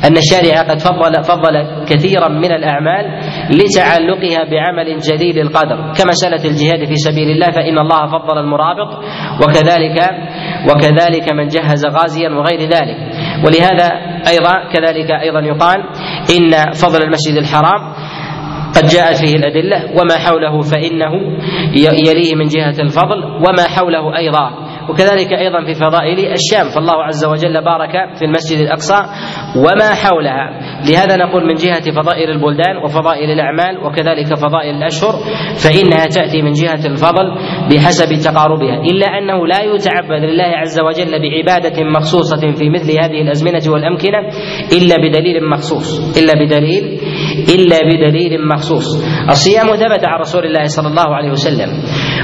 أن 0.05 0.17
الشارع 0.17 0.63
قد 0.63 0.79
فضل 0.81 1.23
فضل 1.23 1.85
كثيرا 1.89 2.29
من 2.29 2.53
الأعمال 2.53 3.21
لتعلقها 3.51 4.45
بعمل 4.51 4.99
جليل 4.99 5.39
القدر 5.39 5.93
كمسألة 5.99 6.45
الجهاد 6.45 6.85
في 6.89 6.97
سبيل 6.97 7.31
الله 7.31 7.51
فإن 7.51 7.79
الله 7.79 8.07
فضل 8.07 8.39
المرابط 8.39 9.05
وكذلك 9.43 9.99
وكذلك 10.71 11.33
من 11.33 11.47
جهز 11.47 11.87
غازيا 11.87 12.29
وغير 12.29 12.61
ذلك. 12.61 12.97
ولهذا 13.47 13.89
أيضا 14.29 14.73
كذلك 14.73 15.11
أيضا 15.11 15.41
يقال 15.41 15.79
إن 16.39 16.73
فضل 16.73 17.03
المسجد 17.03 17.37
الحرام 17.37 17.95
قد 18.77 18.87
جاءت 18.87 19.17
فيه 19.17 19.35
الأدلة 19.35 20.01
وما 20.01 20.19
حوله 20.19 20.61
فإنه 20.61 21.13
يليه 22.09 22.35
من 22.35 22.47
جهة 22.47 22.83
الفضل 22.83 23.25
وما 23.25 23.69
حوله 23.69 24.17
أيضا 24.17 24.64
وكذلك 24.91 25.33
أيضا 25.33 25.65
في 25.65 25.75
فضائل 25.75 26.19
الشام. 26.33 26.67
فالله 26.75 27.05
عز 27.05 27.25
وجل 27.25 27.65
بارك 27.65 28.17
في 28.19 28.25
المسجد 28.25 28.59
الأقصى 28.61 29.01
وما 29.57 29.95
حولها. 29.95 30.47
لهذا 30.89 31.17
نقول 31.17 31.47
من 31.47 31.55
جهة 31.55 31.87
فضائل 32.03 32.31
البلدان 32.31 32.77
وفضائل 32.77 33.31
الأعمال 33.31 33.85
وكذلك 33.85 34.35
فضائل 34.35 34.75
الأشهر 34.75 35.13
فإنها 35.65 36.05
تأتي 36.07 36.43
من 36.43 36.53
جهة 36.53 36.87
الفضل 36.87 37.27
بحسب 37.71 38.31
تقاربها. 38.31 38.77
إلا 38.91 39.07
أنه 39.07 39.47
لا 39.47 39.63
يتعبد 39.63 40.23
لله 40.31 40.51
عز 40.63 40.81
وجل 40.81 41.13
بعبادة 41.23 41.85
مخصوصة 41.85 42.53
في 42.59 42.71
مثل 42.71 42.91
هذه 43.03 43.23
الأزمنة 43.23 43.73
والأمكنة 43.73 44.19
إلا 44.73 44.97
بدليل 44.97 45.51
مخصوص 45.51 46.19
إلا 46.19 46.33
بدليل 46.45 47.01
إلا 47.55 47.79
بدليل 47.89 48.49
مخصوص. 48.49 48.87
الصيام 49.31 49.67
ثبت 49.67 50.05
عن 50.05 50.19
رسول 50.21 50.45
الله 50.45 50.65
صلى 50.65 50.89
الله 50.89 51.17
عليه 51.17 51.31
وسلم 51.31 51.71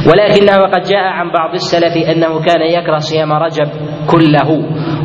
ولكنه 0.08 0.56
قد 0.74 0.82
جاء 0.82 1.06
عن 1.18 1.30
بعض 1.32 1.54
السلف 1.54 1.94
أنه 2.08 2.40
كان 2.40 2.62
يكره 2.62 2.98
صيام 2.98 3.32
رجب 3.32 3.68
كله. 4.06 4.50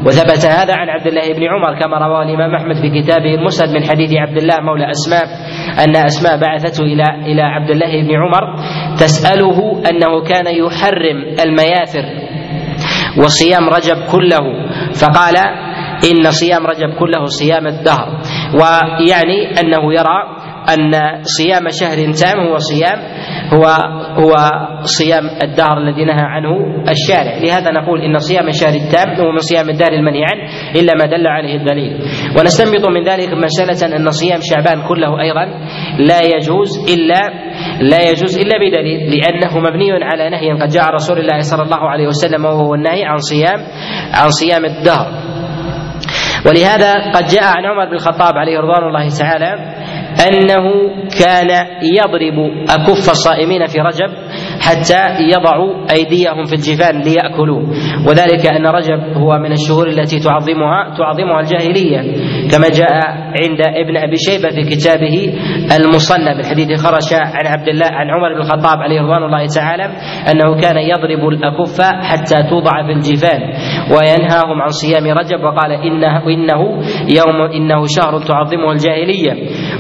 وثبت 0.05 0.45
هذا 0.45 0.73
عن 0.75 0.89
عبد 0.89 1.07
الله 1.07 1.33
بن 1.33 1.43
عمر 1.43 1.79
كما 1.79 1.97
رواه 1.97 2.23
الإمام 2.23 2.55
أحمد 2.55 2.75
في 2.75 3.01
كتابه 3.01 3.35
المسند 3.35 3.69
من 3.75 3.83
حديث 3.83 4.11
عبد 4.13 4.37
الله 4.37 4.59
مولى 4.61 4.89
أسماء 4.89 5.25
أن 5.83 5.95
أسماء 6.05 6.39
بعثته 6.39 6.83
إلى 6.83 7.03
إلى 7.25 7.41
عبد 7.41 7.69
الله 7.69 8.01
بن 8.01 8.15
عمر 8.15 8.43
تسأله 8.97 9.81
أنه 9.89 10.23
كان 10.23 10.45
يحرم 10.55 11.17
المياثر 11.45 12.05
وصيام 13.23 13.69
رجب 13.69 13.97
كله. 14.11 14.45
فقال 14.93 15.37
إن 16.11 16.31
صيام 16.31 16.67
رجب 16.67 16.89
كله 16.99 17.25
صيام 17.25 17.67
الدهر. 17.67 18.07
ويعني 18.53 19.39
أنه 19.59 19.93
يرى 19.93 20.19
أن 20.65 20.91
صيام 21.21 21.69
شهر 21.69 22.11
تام 22.11 22.39
هو 22.39 22.57
صيام 22.57 22.99
هو 23.53 23.65
هو 24.23 24.33
صيام 24.81 25.25
الدهر 25.43 25.77
الذي 25.77 26.05
نهى 26.05 26.25
عنه 26.25 26.51
الشارع. 26.89 27.37
لهذا 27.37 27.71
نقول 27.71 28.01
إن 28.01 28.17
صيام 28.17 28.47
الشهر 28.47 28.73
التام 28.73 29.09
هو 29.21 29.31
من 29.31 29.37
صيام 29.37 29.69
الدهر 29.69 29.93
المنهي 29.93 30.23
عنه 30.23 30.43
إلا 30.79 30.93
ما 30.99 31.05
دل 31.05 31.27
عليه 31.27 31.55
الدليل. 31.55 31.93
ونستنبط 32.39 32.87
من 32.89 33.03
ذلك 33.03 33.29
مسألة 33.33 33.95
أن 33.95 34.11
صيام 34.11 34.39
شعبان 34.41 34.87
كله 34.87 35.21
أيضا 35.21 35.45
لا 35.99 36.19
يجوز 36.35 36.69
إلا 36.93 37.21
لا 37.81 38.09
يجوز 38.09 38.39
إلا 38.39 38.55
بدليل 38.57 38.99
لأنه 39.13 39.59
مبني 39.59 39.91
على 39.91 40.29
نهي 40.29 40.51
قد 40.61 40.69
جاء 40.69 40.89
رسول 40.93 41.19
الله 41.19 41.39
صلى 41.39 41.63
الله 41.63 41.89
عليه 41.89 42.07
وسلم 42.07 42.45
وهو 42.45 42.75
النهي 42.75 43.05
عن 43.05 43.17
صيام 43.17 43.59
عن 44.13 44.29
صيام 44.29 44.65
الدهر. 44.65 45.35
ولهذا 46.45 46.93
قد 47.11 47.25
جاء 47.27 47.43
عن 47.43 47.65
عمر 47.65 47.85
بن 47.85 47.93
الخطاب 47.93 48.37
عليه 48.37 48.59
رضوان 48.59 48.83
الله 48.83 49.07
تعالى 49.19 49.53
أنه 50.27 50.63
كان 51.19 51.49
يضرب 51.81 52.37
أكف 52.69 53.09
الصائمين 53.09 53.65
في 53.67 53.79
رجب 53.79 54.13
حتى 54.67 55.01
يضعوا 55.33 55.71
أيديهم 55.97 56.43
في 56.49 56.53
الجفان 56.53 57.01
ليأكلوا. 57.01 57.61
وذلك 58.07 58.43
أن 58.47 58.65
رجب 58.67 58.99
هو 59.17 59.31
من 59.39 59.51
الشهور 59.51 59.87
التي 59.87 60.19
تعظمها 60.19 60.95
تعظمها 60.97 61.39
الجاهلية 61.39 62.01
كما 62.51 62.67
جاء 62.79 62.93
عند 63.41 63.61
ابن 63.81 63.97
أبي 63.97 64.15
شيبة 64.17 64.49
في 64.49 64.61
كتابه 64.75 65.33
المصنف. 65.79 66.35
الحديث 66.39 66.69
خرج 66.85 67.13
عن 67.13 67.47
عبد 67.47 67.67
الله 67.67 67.87
عن 67.87 68.09
عمر 68.09 68.33
بن 68.33 68.41
الخطاب 68.41 68.77
عليه 68.79 69.01
رضوان 69.01 69.23
الله 69.23 69.45
تعالى 69.55 69.83
أنه 70.31 70.61
كان 70.61 70.77
يضرب 70.77 71.27
الأكف 71.27 71.81
حتى 71.81 72.49
توضع 72.49 72.83
في 72.85 72.91
الجفان 72.91 73.41
وينهاهم 73.91 74.61
عن 74.61 74.69
صيام 74.69 75.17
رجب 75.17 75.39
وقال 75.43 75.71
إنه 75.71 76.27
إنه 76.27 76.61
يوم 77.19 77.41
إنه 77.51 77.85
شهر 77.97 78.19
تعظمه 78.19 78.71
الجاهلية. 78.71 79.33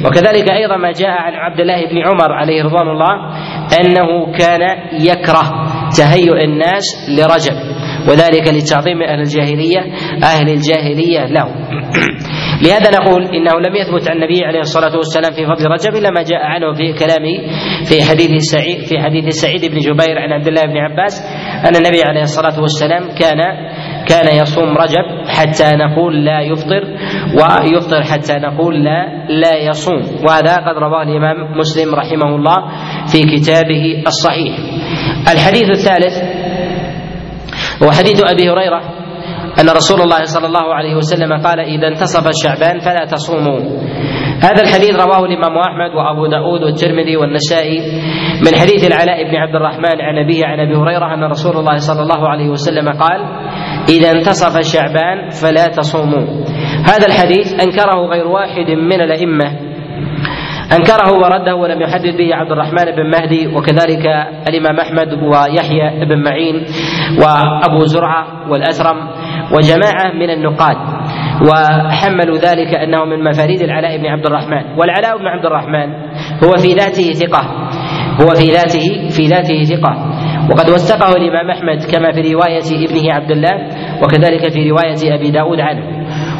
وكذلك 0.05 0.51
أيضا 0.51 0.77
ما 0.77 0.91
جاء 0.91 1.09
عن 1.09 1.33
عبد 1.33 1.59
الله 1.59 1.85
بن 1.91 1.97
عمر 1.97 2.31
عليه 2.31 2.63
رضوان 2.63 2.87
الله 2.87 3.13
أنه 3.79 4.31
كان 4.37 4.74
يكره 4.93 5.51
تهيؤ 5.97 6.43
الناس 6.43 7.09
لرجب. 7.09 7.75
وذلك 8.09 8.47
لتعظيم 8.53 9.01
أهل 9.01 9.19
الجاهلية 9.19 9.81
أهل 10.23 10.49
الجاهلية 10.49 11.25
له 11.25 11.45
لهذا 12.63 12.89
نقول 12.99 13.23
إنه 13.23 13.59
لم 13.59 13.75
يثبت 13.75 14.09
عن 14.09 14.15
النبي 14.15 14.45
عليه 14.45 14.59
الصلاة 14.59 14.97
والسلام 14.97 15.31
في 15.31 15.45
فضل 15.45 15.65
رجب 15.65 15.95
إلا 15.95 16.09
ما 16.11 16.21
جاء 16.21 16.41
عنه 16.41 16.73
في 16.73 16.93
كلامه 16.93 17.35
في 17.89 18.03
حديث 18.09 18.31
سعيد 18.41 18.79
في 18.79 18.99
حديث 18.99 19.27
سعيد 19.27 19.65
بن 19.65 19.77
جبير 19.77 20.19
عن 20.19 20.31
عبد 20.31 20.47
الله 20.47 20.61
بن 20.61 20.77
عباس 20.77 21.21
أن 21.67 21.75
النبي 21.75 22.01
عليه 22.05 22.21
الصلاة 22.21 22.61
والسلام 22.61 23.03
كان 23.19 23.39
كان 24.07 24.37
يصوم 24.41 24.77
رجب 24.77 25.05
حتى 25.27 25.75
نقول 25.75 26.25
لا 26.25 26.41
يفطر 26.41 26.83
ويفطر 27.37 28.03
حتى 28.03 28.33
نقول 28.33 28.83
لا 28.83 29.25
لا 29.29 29.55
يصوم. 29.69 30.01
وهذا 30.27 30.55
قد 30.55 30.77
رواه 30.77 31.03
الإمام 31.03 31.57
مسلم 31.57 31.95
رحمه 31.95 32.35
الله 32.35 32.57
في 33.11 33.19
كتابه 33.35 34.03
الصحيح. 34.07 34.53
الحديث 35.33 35.69
الثالث 35.69 36.15
هو 37.83 37.91
حديث 37.91 38.23
أبي 38.23 38.49
هريرة 38.49 38.81
أن 39.61 39.69
رسول 39.69 40.01
الله 40.01 40.23
صلى 40.23 40.47
الله 40.47 40.73
عليه 40.73 40.95
وسلم 40.95 41.33
قال 41.43 41.59
إذا 41.59 41.87
انتصف 41.87 42.31
شعبان 42.43 42.79
فلا 42.79 43.05
تصوموا. 43.05 43.59
هذا 44.41 44.61
الحديث 44.61 44.95
رواه 44.95 45.25
الإمام 45.25 45.57
أحمد 45.57 45.95
وأبو 45.95 46.25
داود 46.27 46.63
والترمذي 46.63 47.17
والنسائي. 47.17 47.79
من 48.45 48.59
حديث 48.61 48.87
العلاء 48.87 49.23
بن 49.23 49.35
عبد 49.35 49.55
الرحمن 49.55 50.01
عن 50.01 50.17
أبيه 50.17 50.45
عن 50.45 50.59
أبي 50.59 50.75
هريرة 50.75 51.13
أن 51.13 51.23
رسول 51.23 51.57
الله 51.57 51.77
صلى 51.77 52.01
الله 52.01 52.29
عليه 52.29 52.49
وسلم 52.49 52.89
قال 52.89 53.19
إذا 53.89 54.11
انتصف 54.11 54.61
شعبان 54.61 55.29
فلا 55.29 55.67
تصوموا. 55.67 56.25
هذا 56.85 57.07
الحديث 57.07 57.53
أنكره 57.53 58.07
غير 58.11 58.27
واحد 58.27 58.69
من 58.69 59.01
الأئمة. 59.01 59.75
أنكره 60.65 61.13
ورده 61.13 61.55
ولم 61.55 61.81
يحدث 61.81 62.15
به 62.15 62.35
عبد 62.35 62.51
الرحمن 62.51 62.85
بن 62.85 63.09
مهدي 63.11 63.47
وكذلك 63.47 64.05
الإمام 64.47 64.79
أحمد 64.79 65.13
ويحيى 65.13 66.05
بن 66.05 66.23
معين 66.23 66.65
وأبو 67.21 67.85
زرعة 67.85 68.49
والأثرم 68.49 68.97
وجماعة 69.53 70.13
من 70.13 70.29
النقاد. 70.29 70.77
وحملوا 71.41 72.37
ذلك 72.37 72.75
أنه 72.75 73.05
من 73.05 73.23
مفاريد 73.23 73.61
العلاء 73.61 73.97
بن 73.97 74.05
عبد 74.05 74.25
الرحمن. 74.25 74.79
والعلاء 74.79 75.17
بن 75.17 75.27
عبد 75.27 75.45
الرحمن 75.45 75.93
هو 76.43 76.57
في 76.57 76.73
ذاته 76.73 77.13
ثقة. 77.13 77.41
هو 78.21 78.35
في 78.35 78.51
ذاته 78.51 79.09
في 79.09 79.27
ذاته 79.27 79.63
ثقة. 79.63 80.14
وقد 80.51 80.69
وثقه 80.69 81.15
الإمام 81.15 81.49
أحمد 81.49 81.83
كما 81.91 82.11
في 82.11 82.33
رواية 82.33 82.87
ابنه 82.87 83.13
عبد 83.13 83.31
الله 83.31 83.55
وكذلك 84.03 84.51
في 84.51 84.69
رواية 84.69 85.15
أبي 85.15 85.31
داود 85.31 85.59
عنه. 85.59 85.83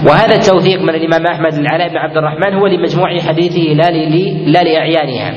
وهذا 0.07 0.35
التوثيق 0.35 0.81
من 0.81 0.89
الإمام 0.89 1.25
أحمد 1.25 1.53
للعلاء 1.53 1.89
بن 1.89 1.97
عبد 1.97 2.17
الرحمن 2.17 2.53
هو 2.53 2.67
لمجموع 2.67 3.19
حديثه 3.19 3.73
لا 3.73 3.91
لا 4.45 4.63
لأعيانها. 4.63 5.33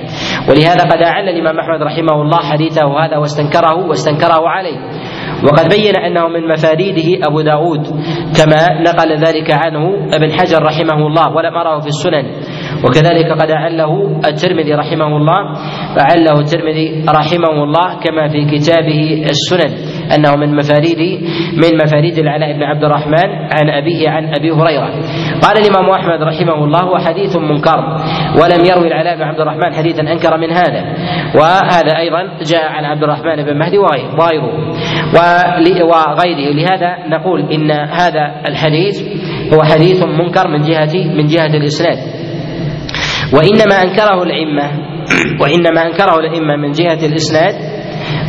ولهذا 0.49 0.85
قد 0.85 1.03
أعل 1.03 1.29
الإمام 1.29 1.59
أحمد 1.59 1.83
رحمه 1.83 2.23
الله 2.23 2.39
حديثه 2.39 3.05
هذا 3.05 3.17
واستنكره 3.17 3.75
واستنكره 3.89 4.49
عليه. 4.49 4.79
وقد 5.45 5.69
بين 5.69 5.97
أنه 5.97 6.29
من 6.29 6.49
مفاريده 6.49 7.27
أبو 7.27 7.41
داود 7.41 7.87
كما 8.39 8.83
نقل 8.83 9.17
ذلك 9.17 9.51
عنه 9.51 10.09
ابن 10.15 10.33
حجر 10.33 10.63
رحمه 10.63 11.07
الله 11.07 11.37
ولم 11.37 11.55
أره 11.55 11.81
في 11.81 11.87
السنن. 11.87 12.25
وكذلك 12.85 13.33
قد 13.43 13.51
أعله 13.51 14.21
الترمذي 14.27 14.75
رحمه 14.75 15.17
الله 15.17 15.55
فعله 15.97 16.41
الترمذي 16.41 17.05
رحمه 17.09 17.65
الله 17.65 18.01
كما 18.05 18.29
في 18.29 18.45
كتابه 18.45 19.25
السنن 19.31 19.99
أنه 20.17 20.37
من 20.37 20.57
مفاريد 20.57 21.21
من 21.53 21.79
مفاريد 21.85 22.19
العلاء 22.19 22.53
بن 22.53 22.63
عبد 22.63 22.85
الرحمن 22.85 23.29
عن 23.53 23.71
أبيه 23.71 24.09
عن 24.09 24.25
أبي 24.39 24.51
هريرة. 24.51 24.89
قال 25.43 25.57
الإمام 25.59 25.91
أحمد 25.91 26.23
رحمه 26.23 26.65
الله 26.65 26.81
هو 26.81 26.99
حديث 26.99 27.37
منكر 27.37 27.79
ولم 28.43 28.65
يروي 28.65 28.89
العلاء 28.89 29.17
بن 29.17 29.23
عبد 29.23 29.41
الرحمن 29.41 29.75
حديثا 29.75 30.03
أنكر 30.03 30.37
من 30.37 30.51
هذا. 30.51 30.95
وهذا 31.35 31.99
أيضا 31.99 32.23
جاء 32.53 32.65
عن 32.65 32.85
عبد 32.85 33.03
الرحمن 33.03 33.45
بن 33.45 33.59
مهدي 33.59 33.79
وغيره 33.79 34.15
وغيره. 35.83 36.55
لهذا 36.55 37.09
نقول 37.09 37.53
إن 37.53 37.71
هذا 37.71 38.43
الحديث 38.49 39.03
هو 39.55 39.63
حديث 39.63 40.05
منكر 40.05 40.49
من 40.49 40.61
جهه 40.61 41.15
من 41.15 41.27
جهة 41.27 41.57
الإسناد. 41.57 42.18
وإنما 43.33 43.83
أنكره 43.83 44.23
الأئمة 44.23 44.71
وإنما 45.41 45.87
أنكره 45.87 46.19
الأئمة 46.19 46.57
من 46.57 46.71
جهة 46.71 47.07
الإسناد 47.07 47.55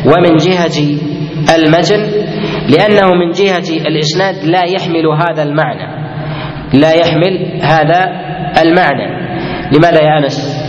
ومن 0.06 0.36
جهة 0.36 0.98
المتن 1.56 2.00
لأنه 2.68 3.08
من 3.14 3.30
جهة 3.30 3.86
الإسناد 3.86 4.44
لا 4.44 4.62
يحمل 4.64 5.06
هذا 5.06 5.42
المعنى 5.42 6.00
لا 6.74 6.92
يحمل 6.92 7.62
هذا 7.62 8.00
المعنى. 8.62 9.20
لماذا 9.72 10.02
يا 10.02 10.18
أنس؟ 10.18 10.60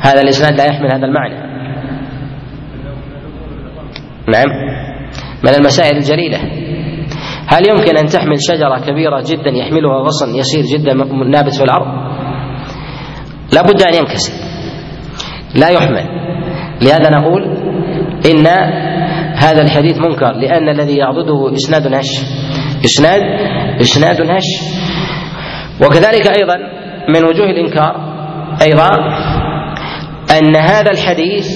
هذا 0.00 0.20
الإسناد 0.20 0.58
لا 0.58 0.64
يحمل 0.64 0.92
هذا 0.92 1.06
المعنى. 1.06 1.34
نعم. 4.28 4.48
من 5.44 5.54
المسائل 5.58 5.96
الجليلة. 5.96 6.38
هل 7.46 7.68
يمكن 7.68 7.96
أن 7.98 8.06
تحمل 8.06 8.36
شجرة 8.38 8.78
كبيرة 8.86 9.22
جدا 9.26 9.50
يحملها 9.50 9.98
غصن 9.98 10.34
يسير 10.34 10.78
جدا 10.78 10.94
نابت 11.24 11.54
في 11.54 11.64
الأرض؟ 11.64 11.99
لا 13.52 13.62
بد 13.62 13.82
أن 13.82 13.94
ينكسر 13.94 14.32
لا 15.54 15.68
يحمل. 15.68 16.04
لهذا 16.82 17.10
نقول 17.10 17.42
إن 18.30 18.46
هذا 19.36 19.62
الحديث 19.62 19.98
منكر 19.98 20.32
لأن 20.32 20.68
الذي 20.68 20.96
يعضده 20.96 21.54
إسناد 21.54 21.94
هش 21.94 22.06
إسناد 22.84 23.20
إسناد 23.80 24.20
هش 24.30 24.44
وكذلك 25.80 26.26
أيضا 26.26 26.56
من 27.08 27.24
وجوه 27.24 27.50
الإنكار 27.50 27.94
أيضا 28.62 28.90
أن 30.38 30.56
هذا 30.56 30.90
الحديث 30.90 31.46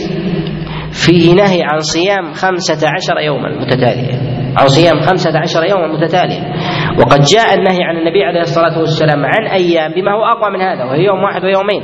فيه 0.92 1.32
نهي 1.34 1.62
عن 1.62 1.80
صيام 1.80 2.32
خمسة 2.32 2.88
عشر 2.96 3.18
يوما 3.20 3.48
متتالية 3.60 4.34
عن 4.56 4.68
صيام 4.68 5.00
خمسة 5.00 5.38
عشر 5.38 5.64
يوما 5.64 5.86
متتالية 5.86 6.52
وقد 6.98 7.20
جاء 7.20 7.54
النهي 7.54 7.84
عن 7.84 7.96
النبي 7.96 8.24
عليه 8.24 8.40
الصلاة 8.40 8.78
والسلام 8.78 9.26
عن 9.26 9.46
أيام 9.46 9.92
بما 9.92 10.12
هو 10.12 10.24
أقوى 10.24 10.50
من 10.50 10.60
هذا 10.60 10.84
وهي 10.84 11.04
يوم 11.04 11.22
واحد 11.22 11.44
ويومين. 11.44 11.82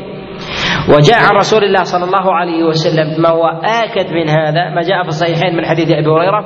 وجاء 0.89 1.19
عن 1.29 1.37
رسول 1.37 1.65
الله 1.65 1.83
صلى 1.83 2.05
الله 2.05 2.35
عليه 2.35 2.65
وسلم 2.65 3.23
ما 3.23 3.29
هو 3.29 3.47
آكد 3.85 4.13
من 4.13 4.29
هذا 4.29 4.71
ما 4.75 4.83
جاء 4.83 5.03
في 5.03 5.09
الصحيحين 5.09 5.57
من 5.57 5.65
حديث 5.67 5.91
أبي 5.91 6.09
هريرة 6.09 6.41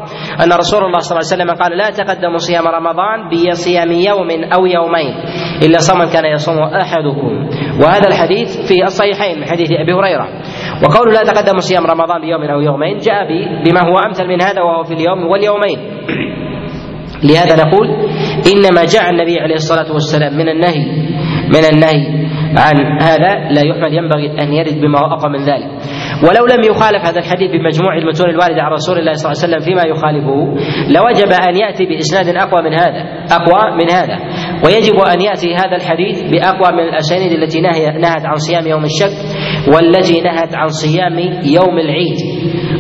أن 0.44 0.52
رسول 0.52 0.85
الله 0.85 0.99
صلى 0.99 1.18
الله 1.18 1.26
عليه 1.30 1.35
وسلم 1.35 1.50
قال 1.62 1.78
لا 1.78 1.90
تقدموا 1.90 2.37
صيام 2.38 2.66
رمضان 2.68 3.28
بصيام 3.28 3.92
يوم 3.92 4.30
أو 4.54 4.66
يومين 4.66 5.14
إلا 5.66 5.78
صوما 5.78 6.04
كان 6.12 6.25
يصوم 6.25 6.59
أحدكم. 6.59 7.49
وهذا 7.83 8.09
الحديث 8.09 8.49
في 8.68 8.85
الصحيحين 8.85 9.40
من 9.40 9.44
حديث 9.44 9.73
أبي 9.73 9.92
هريرة. 9.92 10.28
وقول 10.83 11.14
لا 11.14 11.23
تقدم 11.23 11.59
صيام 11.59 11.87
رمضان 11.87 12.21
بيوم 12.21 12.42
أو 12.42 12.61
يومين 12.61 12.97
جاء 12.99 13.26
بما 13.64 13.80
هو 13.80 13.99
أمثل 14.06 14.26
من 14.26 14.42
هذا 14.42 14.62
وهو 14.62 14.85
في 14.85 14.94
اليوم 14.94 15.26
واليومين. 15.26 15.78
لهذا 17.25 17.64
نقول 17.64 17.88
إنما 18.52 18.84
جاء 18.84 19.10
النبي 19.10 19.40
عليه 19.40 19.54
الصلاة 19.54 19.92
والسلام 19.92 20.34
من 20.36 20.48
النهي 20.48 20.84
من 21.48 21.64
النهي 21.72 22.24
عن 22.58 23.02
هذا 23.02 23.32
لا 23.50 23.62
يحمل 23.66 23.94
ينبغي 23.94 24.42
أن 24.42 24.52
يرد 24.52 24.80
بما 24.80 24.98
أقوى 24.98 25.32
من 25.32 25.44
ذلك. 25.44 25.70
ولو 26.22 26.46
لم 26.46 26.62
يخالف 26.70 27.08
هذا 27.08 27.18
الحديث 27.18 27.50
بمجموع 27.50 27.98
المتون 27.98 28.30
الواردة 28.30 28.62
عن 28.62 28.72
رسول 28.72 28.98
الله 28.98 29.12
صلى 29.12 29.32
الله 29.32 29.42
عليه 29.42 29.48
وسلم 29.48 29.60
فيما 29.68 29.82
يخالفه 29.92 30.38
لوجب 30.88 31.32
أن 31.48 31.56
يأتي 31.56 31.84
بإسناد 31.86 32.36
أقوى 32.36 32.62
من 32.62 32.74
هذا 32.74 33.02
أقوى 33.30 33.76
من 33.76 33.90
هذا. 33.90 34.18
ويجب 34.64 34.98
أن 35.14 35.20
يأتي 35.20 35.54
هذا 35.54 35.76
الحديث 35.76 36.22
بأقوى 36.22 36.72
من 36.72 36.88
الأسانيد 36.88 37.32
التي 37.32 37.60
نهت 38.00 38.24
عن 38.24 38.36
صيام 38.36 38.66
يوم 38.66 38.84
الشك 38.84 39.16
والتي 39.74 40.20
نهت 40.20 40.54
عن 40.54 40.68
صيام 40.68 41.18
يوم 41.44 41.78
العيد 41.78 42.18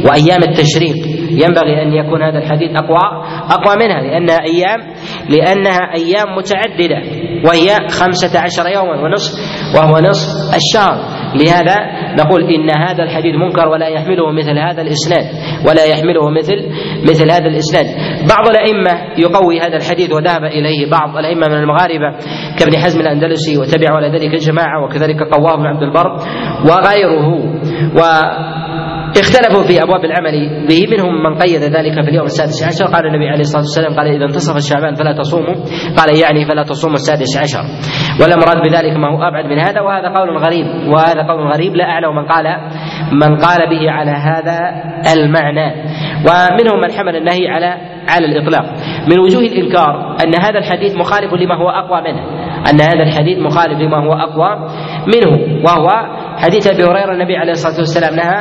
وأيام 0.06 0.42
التشريق. 0.42 1.14
ينبغي 1.30 1.82
أن 1.82 1.92
يكون 1.92 2.22
هذا 2.22 2.38
الحديث 2.38 2.70
أقوى 2.76 3.24
أقوى 3.50 3.76
منها 3.76 4.00
لأنها 4.02 4.38
أيام 4.42 4.93
لأنها 5.30 5.80
أيام 5.94 6.36
متعددة 6.36 6.98
وهي 7.46 7.88
خمسة 7.88 8.40
عشر 8.40 8.66
يوما 8.68 9.02
ونصف 9.02 9.32
وهو 9.76 9.98
نصف 9.98 10.56
الشهر. 10.56 11.14
لهذا 11.34 11.76
نقول 12.18 12.42
إن 12.42 12.70
هذا 12.88 13.02
الحديث 13.02 13.34
منكر 13.34 13.68
ولا 13.68 13.88
يحمله 13.88 14.32
مثل 14.32 14.58
هذا 14.58 14.82
الإسناد 14.82 15.24
ولا 15.68 15.84
يحمله 15.84 16.30
مثل 16.30 16.56
مثل 17.10 17.30
هذا 17.30 17.46
الإسناد. 17.46 17.86
بعض 18.28 18.48
الأئمة 18.48 19.18
يقوي 19.18 19.60
هذا 19.60 19.76
الحديث 19.76 20.12
وذهب 20.12 20.44
إليه 20.44 20.90
بعض 20.90 21.16
الأئمة 21.16 21.48
من 21.48 21.54
المغاربة 21.54 22.10
كابن 22.58 22.76
حزم 22.76 23.00
الأندلسي 23.00 23.58
وتبع 23.58 23.90
على 23.90 24.08
ذلك 24.08 24.34
الجماعة 24.34 24.84
وكذلك 24.84 25.22
قواه 25.22 25.56
بن 25.56 25.66
عبد 25.66 25.82
البر 25.82 26.18
وغيره. 26.68 27.28
و 27.94 28.00
اختلفوا 29.20 29.62
في 29.62 29.82
أبواب 29.82 30.04
العمل 30.04 30.66
به 30.68 30.80
منهم 30.92 31.22
من 31.22 31.38
قيد 31.38 31.62
ذلك 31.62 31.94
في 32.04 32.08
اليوم 32.10 32.24
السادس 32.24 32.64
عشر. 32.66 32.84
قال 32.94 33.06
النبي 33.06 33.28
عليه 33.28 33.40
الصلاة 33.40 33.62
والسلام 33.62 33.96
قال 33.96 34.06
إذا 34.06 34.24
انتصف 34.24 34.56
الشعبان 34.56 34.94
فلا 34.94 35.12
تصوموا. 35.18 35.54
قال 35.98 36.18
يعني 36.22 36.46
فلا 36.48 36.62
تصوموا 36.62 36.94
السادس 36.94 37.38
عشر. 37.38 37.62
والمراد 38.20 38.58
بذلك 38.68 38.96
ما 38.96 39.08
هو 39.12 39.22
أبعد 39.22 39.44
من 39.44 39.58
هذا 39.58 39.80
وهذا 39.80 40.08
قول 40.08 40.38
غريب 40.38 40.66
وهذا 40.92 41.22
قول 41.22 41.52
غريب. 41.52 41.74
لا 41.76 41.84
أعلم 41.84 42.16
من 42.16 42.26
قال 42.26 42.46
من 43.12 43.36
قال 43.36 43.60
به 43.70 43.90
على 43.90 44.10
هذا 44.10 44.58
المعنى. 45.14 45.68
ومنهم 46.26 46.80
من 46.80 46.90
حمل 46.92 47.16
النهي 47.16 47.48
على 47.48 47.70
على 48.08 48.26
الإطلاق. 48.26 48.64
من 49.10 49.18
وجوه 49.18 49.42
الإنكار 49.42 50.16
أن 50.24 50.34
هذا 50.44 50.58
الحديث 50.58 50.96
مخالف 50.96 51.34
لما 51.34 51.54
هو 51.54 51.70
أقوى 51.70 52.12
منه. 52.12 52.43
أن 52.70 52.80
هذا 52.80 53.02
الحديث 53.02 53.38
مخالف 53.38 53.78
لما 53.80 54.06
هو 54.06 54.12
أقوى 54.12 54.68
منه 55.06 55.62
وهو 55.64 55.88
حديث 56.36 56.66
أبي 56.66 56.82
هريرة 56.84 57.12
النبي 57.12 57.36
عليه 57.36 57.52
الصلاة 57.52 57.78
والسلام 57.78 58.14
نهى 58.14 58.40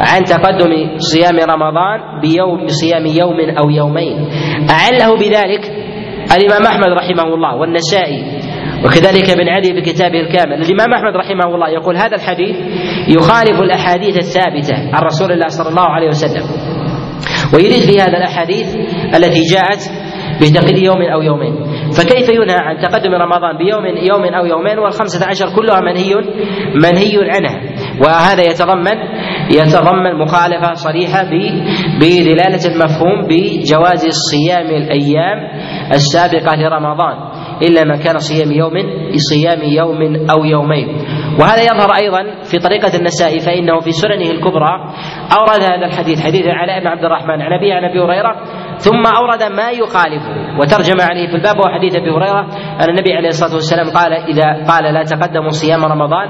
عن 0.00 0.24
تقدم 0.24 0.72
صيام 0.98 1.36
رمضان 1.50 2.20
بيوم 2.20 2.64
بصيام 2.66 3.06
يوم 3.06 3.56
أو 3.62 3.70
يومين. 3.70 4.28
أعله 4.70 5.16
بذلك 5.16 5.62
الإمام 6.36 6.66
أحمد 6.66 6.88
رحمه 6.88 7.34
الله 7.34 7.54
والنسائي 7.54 8.24
وكذلك 8.84 9.30
ابن 9.30 9.48
عدي 9.48 9.74
في 9.74 9.80
كتابه 9.80 10.20
الكامل. 10.20 10.52
الإمام 10.52 10.92
أحمد 10.94 11.16
رحمه 11.16 11.54
الله 11.54 11.68
يقول 11.68 11.96
هذا 11.96 12.16
الحديث 12.16 12.56
يخالف 13.08 13.60
الأحاديث 13.60 14.16
الثابتة 14.16 14.76
عن 14.96 15.02
رسول 15.02 15.32
الله 15.32 15.48
صلى 15.48 15.68
الله 15.68 15.88
عليه 15.88 16.08
وسلم. 16.08 16.42
ويريد 17.54 17.82
في 17.90 18.00
هذا 18.00 18.18
الأحاديث 18.18 18.76
التي 19.16 19.40
جاءت 19.54 19.80
بتقديم 20.40 20.84
يوم 20.84 21.02
أو 21.02 21.22
يومين. 21.22 21.54
فكيف 21.98 22.28
ينهى 22.28 22.58
عن 22.58 22.78
تقدم 22.78 23.14
رمضان 23.14 23.56
بيوم 23.56 23.86
يوم 23.86 24.34
أو 24.34 24.46
يومين؟ 24.46 24.78
والخمسه 24.78 25.26
عشر 25.26 25.46
كلها 25.56 25.80
منهي 25.80 26.14
منهي 26.74 27.30
عنها 27.30 27.60
وهذا 28.00 28.42
يتضمن 28.42 28.98
يتضمن 29.52 30.14
مخالفة 30.18 30.72
صريحة 30.72 31.24
بدلالة 32.00 32.64
المفهوم 32.74 33.26
بجواز 33.28 34.06
صيام 34.30 34.66
الأيام 34.66 35.38
السابقة 35.92 36.56
لرمضان 36.56 37.16
إلا 37.62 37.84
ما 37.84 37.96
كان 37.96 38.18
صيام 38.18 38.52
يوم 38.52 38.72
بصيام 39.14 39.62
يوم 39.62 40.30
أو 40.30 40.44
يومين. 40.44 40.88
وهذا 41.40 41.62
يظهر 41.62 41.90
أيضا 42.02 42.42
في 42.50 42.58
طريقة 42.58 42.96
النسائي 42.98 43.40
فإنه 43.40 43.80
في 43.80 43.90
سننه 43.90 44.30
الكبرى 44.30 44.72
أورد 45.40 45.62
هذا 45.62 45.86
الحديث. 45.86 46.20
حديث 46.20 46.46
علاء 46.46 46.80
بن 46.80 46.86
عبد 46.86 47.04
الرحمن 47.04 47.42
عن 47.42 47.52
أبي 47.52 47.72
عن 47.72 47.84
أبي 47.84 48.00
هريرة 48.00 48.36
ثم 48.78 49.06
أورد 49.16 49.42
ما 49.42 49.70
يخالفه 49.70 50.58
وترجم 50.60 51.00
عليه 51.00 51.26
في 51.28 51.34
الباب 51.34 51.56
وحديث 51.58 51.94
أبي 51.94 52.10
هريرة 52.10 52.40
أن 52.80 52.88
النبي 52.88 53.12
عليه 53.12 53.28
الصلاة 53.28 53.54
والسلام 53.54 53.90
قال 53.90 54.12
إذا 54.12 54.64
قال 54.68 54.94
لا 54.94 55.02
تقدموا 55.02 55.50
صيام 55.50 55.84
رمضان 55.84 56.28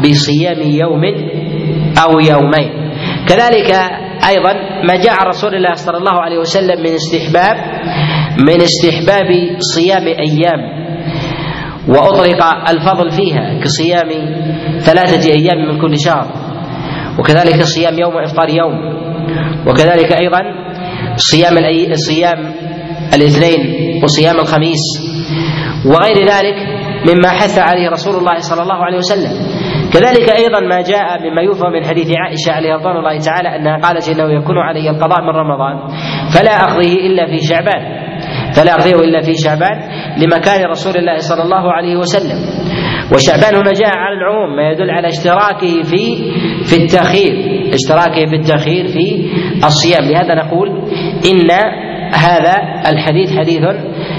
بصيام 0.00 0.60
يوم 0.62 1.04
أو 2.04 2.20
يومين. 2.20 2.92
كذلك 3.28 3.70
أيضا 4.28 4.52
ما 4.88 4.94
جاء 5.04 5.12
عن 5.20 5.26
رسول 5.26 5.54
الله 5.54 5.72
صلى 5.72 5.98
الله 5.98 6.12
عليه 6.12 6.38
وسلم 6.38 6.78
من 6.80 6.94
استحباب 6.94 7.56
من 8.38 8.60
استحباب 8.62 9.28
صيام 9.74 10.06
أيام. 10.06 10.86
وأطلق 11.88 12.44
الفضل 12.70 13.10
فيها 13.10 13.60
كصيام 13.60 14.08
ثلاثة 14.78 15.32
أيام 15.32 15.68
من 15.68 15.80
كل 15.80 15.98
شهر. 15.98 16.26
وكذلك 17.18 17.62
صيام 17.62 17.98
يوم 17.98 18.14
وإفطار 18.14 18.48
يوم. 18.48 18.96
وكذلك 19.66 20.12
أيضا 20.12 20.65
صيام 21.16 21.58
الأي... 21.58 21.94
صيام 21.94 22.54
الاثنين 23.14 23.60
وصيام 24.04 24.36
الخميس 24.36 24.82
وغير 25.86 26.16
ذلك 26.28 26.56
مما 27.08 27.28
حث 27.28 27.58
عليه 27.58 27.90
رسول 27.90 28.14
الله 28.14 28.38
صلى 28.38 28.62
الله 28.62 28.84
عليه 28.84 28.98
وسلم. 28.98 29.32
كذلك 29.92 30.30
أيضا 30.30 30.60
ما 30.60 30.80
جاء 30.82 31.06
مما 31.22 31.42
يفهم 31.42 31.72
من 31.72 31.84
حديث 31.84 32.10
عائشة 32.18 32.52
عليه 32.52 32.74
رضوان 32.74 32.96
الله 32.96 33.18
تعالى 33.18 33.56
أنها 33.56 33.76
قالت 33.78 34.08
إنه 34.08 34.40
يكون 34.40 34.58
علي 34.58 34.90
القضاء 34.90 35.22
من 35.22 35.28
رمضان 35.28 35.88
فلا 36.34 36.50
أقضيه 36.50 36.94
إلا 36.94 37.26
في 37.26 37.38
شعبان. 37.46 38.06
فلا 38.54 38.72
أقضيه 38.74 38.94
إلا 38.94 39.20
في 39.20 39.34
شعبان 39.34 39.78
لمكان 40.18 40.64
رسول 40.70 40.96
الله 40.96 41.18
صلى 41.18 41.42
الله 41.42 41.72
عليه 41.72 41.96
وسلم. 41.96 42.38
وشعبان 43.14 43.54
هنا 43.54 43.72
جاء 43.72 43.96
على 43.96 44.16
العموم 44.16 44.56
ما 44.56 44.70
يدل 44.70 44.90
على 44.90 45.08
اشتراكه 45.08 45.82
في 45.82 46.02
في 46.64 46.76
التأخير. 46.82 47.32
اشتراكه 47.76 48.26
في 48.30 48.36
التأخير 48.36 48.84
في 48.94 49.06
الصيام. 49.64 50.04
لهذا 50.10 50.34
نقول 50.34 50.68
إن 51.30 51.50
هذا 52.12 52.54
الحديث 52.92 53.28
حديث 53.38 53.64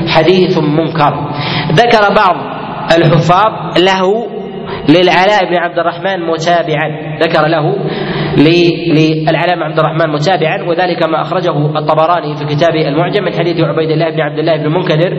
حديث 0.07 0.57
منكر. 0.57 1.13
ذكر 1.71 2.03
بعض 2.21 2.35
الحفاظ 2.97 3.51
له 3.89 4.03
للعلاء 4.89 5.41
بن 5.49 5.55
عبد 5.63 5.79
الرحمن 5.79 6.17
متابعا. 6.31 6.87
ذكر 7.23 7.47
له 7.47 7.65
للعلاء 8.37 9.55
بن 9.55 9.63
عبد 9.63 9.79
الرحمن 9.79 10.13
متابعا 10.13 10.57
وذلك 10.69 11.09
ما 11.09 11.21
أخرجه 11.21 11.77
الطبراني 11.79 12.35
في 12.35 12.45
كتابه 12.45 12.87
المعجم 12.87 13.23
من 13.23 13.33
حديث 13.33 13.57
عبيد 13.59 13.89
الله 13.91 14.09
بن 14.09 14.21
عبد 14.21 14.39
الله 14.39 14.57
بن 14.57 14.65
المنكدر 14.65 15.11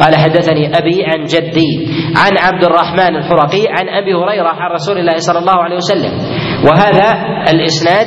قال 0.00 0.16
حدثني 0.16 0.78
أبي 0.78 1.04
عن 1.04 1.20
جدي 1.24 1.72
عن 2.16 2.32
عبد 2.46 2.64
الرحمن 2.64 3.16
الحرقي 3.16 3.62
عن 3.68 3.88
أبي 3.88 4.14
هريرة 4.14 4.48
عن 4.48 4.70
رسول 4.70 4.98
الله 4.98 5.16
صلى 5.16 5.38
الله 5.38 5.58
عليه 5.64 5.76
وسلم. 5.76 6.12
وهذا 6.64 7.08
الإسناد 7.54 8.06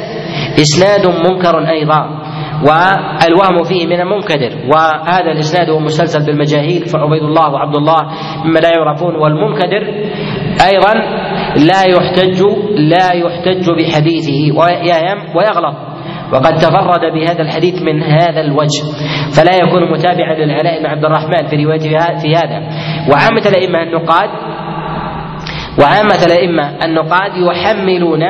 إسناد 0.60 1.08
منكر 1.08 1.70
أيضا 1.70 2.26
والوهم 2.68 3.64
فيه 3.64 3.88
من 3.88 4.02
المنكدر 4.02 4.52
وهذا 4.74 5.32
الإسناد 5.32 5.70
هو 5.70 5.80
مسلسل 5.80 6.26
بالمجاهيل 6.26 6.86
فعبيد 6.86 7.24
الله 7.24 7.54
وعبد 7.54 7.76
الله 7.76 8.02
مما 8.46 8.60
لا 8.60 8.70
يعرفون 8.78 9.16
والمنكدر 9.16 9.84
أيضا 10.72 10.94
لا 11.56 11.84
يحتج 11.90 12.42
لا 12.78 13.14
يحتج 13.14 13.66
بحديثه 13.78 14.58
ويغلط 15.36 15.76
وقد 16.34 16.56
تفرد 16.58 17.14
بهذا 17.14 17.42
الحديث 17.42 17.82
من 17.82 18.04
هذا 18.04 18.42
الوجه 18.42 18.84
فلا 19.38 19.56
يكون 19.56 19.92
متابعا 19.92 20.34
للعلاء 20.34 20.80
بن 20.80 20.86
عبد 20.86 21.06
الرحمن 21.06 21.48
في 21.48 21.56
روايته 21.66 21.90
في 22.22 22.36
هذا. 22.36 22.60
وعامة 23.12 23.42
الأئمة 23.46 23.84
النقاد 23.84 24.30
وعامة 25.80 26.26
الأئمة 26.26 26.86
النقاد 26.86 27.32
يحملون 27.38 28.22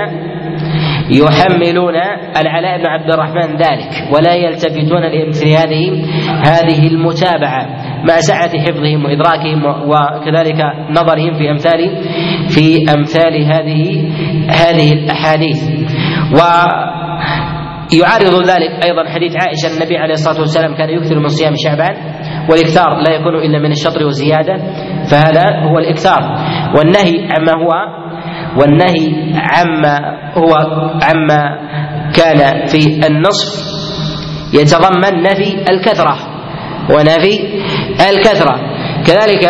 يحملون 1.10 1.96
العلاء 2.38 2.78
بن 2.78 2.86
عبد 2.86 3.12
الرحمن 3.14 3.58
ذلك 3.58 4.14
ولا 4.14 4.34
يلتفتون 4.34 5.02
لمثل 5.02 5.48
هذه 5.48 6.06
هذه 6.46 6.88
المتابعة 6.88 7.68
مع 8.08 8.18
سعة 8.18 8.60
حفظهم 8.60 9.06
وإدراكهم 9.06 9.66
وكذلك 9.66 10.62
نظرهم 10.90 11.34
في 11.34 11.52
أمثال 11.52 12.02
في 12.50 12.94
أمثال 12.98 13.44
هذه 13.44 14.12
هذه 14.50 14.94
الأحاديث. 14.94 15.64
و 16.32 16.40
يعارض 18.00 18.50
ذلك 18.50 18.86
أيضا 18.86 19.10
حديث 19.10 19.34
عائشة 19.42 19.78
النبي 19.78 19.98
عليه 19.98 20.14
الصلاة 20.14 20.40
والسلام 20.40 20.76
كان 20.76 20.90
يكثر 20.90 21.20
من 21.20 21.28
صيام 21.28 21.54
شعبان 21.58 21.96
والإكثار 22.50 23.02
لا 23.08 23.16
يكون 23.16 23.36
إلا 23.36 23.60
من 23.60 23.72
الشطر 23.72 24.06
والزيادة. 24.06 24.54
فهذا 25.12 25.70
هو 25.70 25.78
الإكثار. 25.80 26.22
والنهي 26.78 27.28
عما 27.32 27.52
هو 27.64 27.72
والنهي 28.62 29.34
عما 29.36 30.00
هو 30.38 30.54
عما 31.04 31.42
كان 32.16 32.68
في 32.68 33.08
النصف 33.08 33.76
يتضمن 34.54 35.24
نفي 35.24 35.66
الكثرة 35.72 36.18
ونفي 36.90 37.40
الكثرة. 38.10 38.56
كذلك 39.08 39.44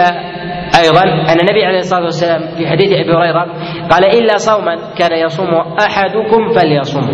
أيضا 0.83 1.01
أن 1.03 1.39
النبي 1.39 1.65
عليه 1.65 1.77
الصلاة 1.79 2.03
والسلام 2.03 2.41
في 2.57 2.67
حديث 2.67 2.87
أبي 2.91 3.11
هريرة 3.13 3.45
قال 3.91 4.05
إلا 4.05 4.37
صوما 4.37 4.75
كان 4.97 5.25
يصوم 5.25 5.47
أحدكم 5.79 6.59
فليصومه 6.59 7.13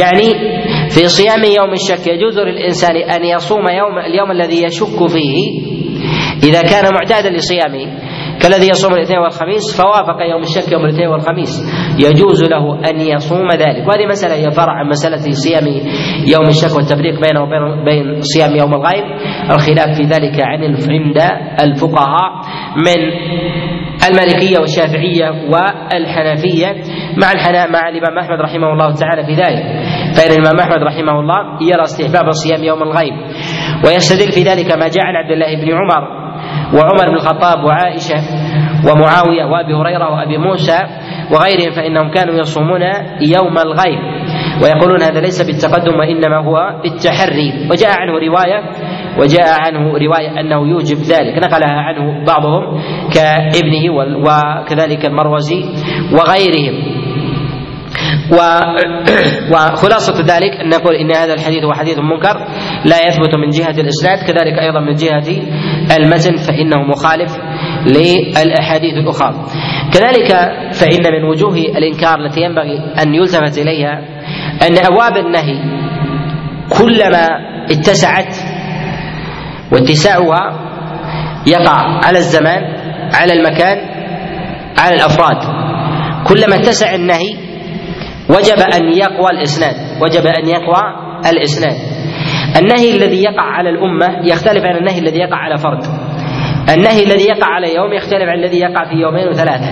يعني 0.00 0.28
في 0.90 1.08
صيام 1.08 1.42
يوم 1.58 1.72
الشك 1.72 2.06
يجوز 2.06 2.38
للإنسان 2.38 2.96
أن 2.96 3.24
يصوم 3.24 3.68
يوم 3.68 3.98
اليوم 3.98 4.30
الذي 4.30 4.62
يشك 4.64 5.06
فيه 5.08 5.75
إذا 6.48 6.62
كان 6.62 6.94
معتادا 6.94 7.30
لصيامه 7.30 7.84
كالذي 8.42 8.70
يصوم 8.70 8.94
الاثنين 8.94 9.18
والخميس 9.18 9.80
فوافق 9.80 10.22
يوم 10.30 10.42
الشك 10.42 10.72
يوم 10.72 10.84
الاثنين 10.84 11.08
والخميس. 11.08 11.52
يجوز 11.98 12.44
له 12.44 12.90
أن 12.90 13.00
يصوم 13.00 13.48
ذلك. 13.50 13.88
وهذه 13.88 14.06
مسألة 14.06 14.34
هي 14.34 14.50
فرع 14.50 14.72
عن 14.72 14.88
مسألة 14.88 15.16
صيام 15.16 15.66
يوم 16.34 16.46
الشك 16.48 16.76
والتفريق 16.76 17.14
بينه 17.26 17.42
وبين 17.42 17.84
بين 17.84 18.20
صيام 18.20 18.56
يوم 18.56 18.74
الغيب. 18.74 19.04
الخلاف 19.50 19.96
في 19.96 20.02
ذلك 20.02 20.40
عن 20.40 20.62
عند 20.64 21.18
الفقهاء 21.60 22.30
من 22.76 23.00
المالكية 24.08 24.58
والشافعية 24.58 25.30
والحنفية. 25.52 26.68
مع 27.22 27.32
الحنا 27.32 27.66
مع 27.66 27.88
الإمام 27.88 28.18
أحمد 28.18 28.40
رحمه 28.40 28.72
الله 28.72 28.94
تعالى 28.94 29.24
في 29.24 29.32
ذلك. 29.32 29.64
فإن 30.16 30.30
الإمام 30.32 30.60
أحمد 30.60 30.82
رحمه 30.82 31.20
الله 31.20 31.40
يرى 31.62 31.82
استحباب 31.82 32.30
صيام 32.30 32.64
يوم 32.64 32.82
الغيب. 32.82 33.14
ويستدل 33.86 34.32
في 34.32 34.42
ذلك 34.42 34.72
ما 34.72 34.88
جاء 34.88 35.04
عن 35.04 35.16
عبد 35.16 35.30
الله 35.30 35.64
بن 35.64 35.72
عمر 35.72 36.25
وعمر 36.74 37.10
بن 37.10 37.14
الخطاب 37.14 37.64
وعائشة 37.64 38.16
ومعاوية 38.90 39.44
وأبي 39.44 39.74
هريرة 39.74 40.12
وأبي 40.12 40.38
موسى 40.38 40.78
وغيرهم 41.32 41.70
فإنهم 41.76 42.10
كانوا 42.10 42.34
يصومون 42.34 42.82
يوم 43.20 43.58
الغيب 43.58 43.98
ويقولون 44.62 45.02
هذا 45.02 45.20
ليس 45.20 45.42
بالتقدم 45.42 45.98
وإنما 45.98 46.36
هو 46.36 46.80
بالتحري. 46.82 47.68
وجاء 47.70 47.90
عنه 48.00 48.12
رواية 48.12 48.60
وجاء 49.18 49.60
عنه 49.60 49.98
رواية 49.98 50.40
أنه 50.40 50.68
يوجب 50.68 50.96
ذلك. 50.96 51.38
نقلها 51.38 51.80
عنه 51.80 52.24
بعضهم 52.24 52.80
كابنه 53.14 53.94
وكذلك 54.24 55.06
المروزي 55.06 55.64
وغيرهم. 56.12 56.95
وخلاصة 59.52 60.14
ذلك 60.14 60.52
أن 60.60 60.68
نقول 60.68 60.94
إن 60.94 61.16
هذا 61.16 61.34
الحديث 61.34 61.64
هو 61.64 61.72
حديث 61.72 61.98
منكر 61.98 62.46
لا 62.84 62.96
يثبت 63.06 63.34
من 63.34 63.48
جهة 63.50 63.80
الإسناد 63.80 64.18
كذلك 64.18 64.58
أيضا 64.58 64.80
من 64.80 64.94
جهة 64.94 65.42
المتن 65.96 66.36
فإنه 66.36 66.82
مخالف 66.88 67.32
للأحاديث 67.86 68.94
الأخرى. 68.94 69.46
كذلك 69.92 70.28
فإن 70.72 71.12
من 71.12 71.24
وجوه 71.24 71.56
الإنكار 71.56 72.18
التي 72.26 72.40
ينبغي 72.40 72.78
أن 73.02 73.14
يلتفت 73.14 73.58
إليها 73.58 74.00
أن 74.62 74.78
أبواب 74.86 75.26
النهي 75.26 75.58
كلما 76.78 77.26
اتسعت 77.70 78.36
واتساعها 79.72 80.66
يقع 81.46 82.00
على 82.04 82.18
الزمان 82.18 82.62
على 83.14 83.32
المكان 83.32 83.78
على 84.78 84.94
الأفراد. 84.94 85.36
كلما 86.28 86.56
اتسع 86.56 86.94
النهي 86.94 87.45
وجب 88.30 88.58
أن 88.74 88.88
يقوى 88.98 89.30
الإسناد. 89.30 90.02
وجب 90.02 90.26
أن 90.26 90.48
يقوى 90.48 90.82
الإسناد. 91.30 91.76
النهي 92.56 92.96
الذي 92.96 93.22
يقع 93.22 93.44
على 93.44 93.70
الأمة 93.70 94.06
يختلف 94.24 94.64
عن 94.64 94.76
النهي 94.76 94.98
الذي 94.98 95.18
يقع 95.18 95.36
على 95.36 95.56
فرد. 95.56 95.84
النهي 96.74 97.04
الذي 97.04 97.24
يقع 97.24 97.46
على 97.46 97.74
يوم 97.74 97.92
يختلف 97.92 98.28
عن 98.28 98.38
الذي 98.38 98.58
يقع 98.58 98.84
في 98.84 98.94
يومين 98.94 99.28
وثلاثة. 99.28 99.70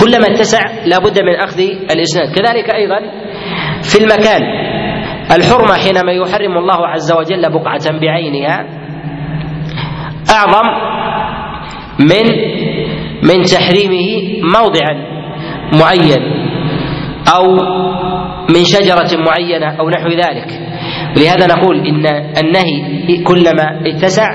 كلما 0.00 0.26
اتسع 0.26 0.60
لابد 0.86 1.22
من 1.22 1.34
أخذ 1.34 1.60
الإسناد. 1.90 2.28
كذلك 2.34 2.74
أيضا 2.74 3.00
في 3.82 3.98
المكان. 3.98 4.42
الحرمة 5.36 5.74
حينما 5.74 6.12
يحرم 6.12 6.58
الله 6.58 6.86
عز 6.86 7.12
وجل 7.12 7.52
بقعة 7.52 8.00
بعينها 8.00 8.66
أعظم 10.30 10.68
من 11.98 12.26
من 13.22 13.42
تحريمه 13.42 14.08
موضعا 14.42 14.94
معين. 15.72 16.39
أو 17.36 17.44
من 18.48 18.64
شجرة 18.64 19.22
معينة 19.26 19.80
أو 19.80 19.90
نحو 19.90 20.08
ذلك. 20.08 20.60
ولهذا 21.16 21.46
نقول 21.46 21.76
إن 21.86 22.06
النهي 22.44 23.22
كلما 23.24 23.80
اتسع 23.86 24.28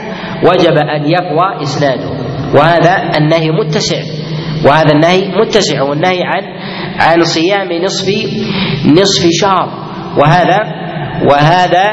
وجب 0.44 0.78
أن 0.78 1.10
يقوى 1.10 1.62
إسناده. 1.62 2.10
وهذا 2.56 3.18
النهي 3.18 3.52
متسع. 3.52 4.02
وهذا 4.66 4.92
النهي 4.96 5.40
متسع 5.42 5.82
والنهي 5.82 6.24
عن 6.24 6.44
عن 7.00 7.22
صيام 7.22 7.84
نصف 7.84 8.08
نصف 8.86 9.30
شهر. 9.32 9.70
وهذا 10.18 10.60
وهذا 11.32 11.86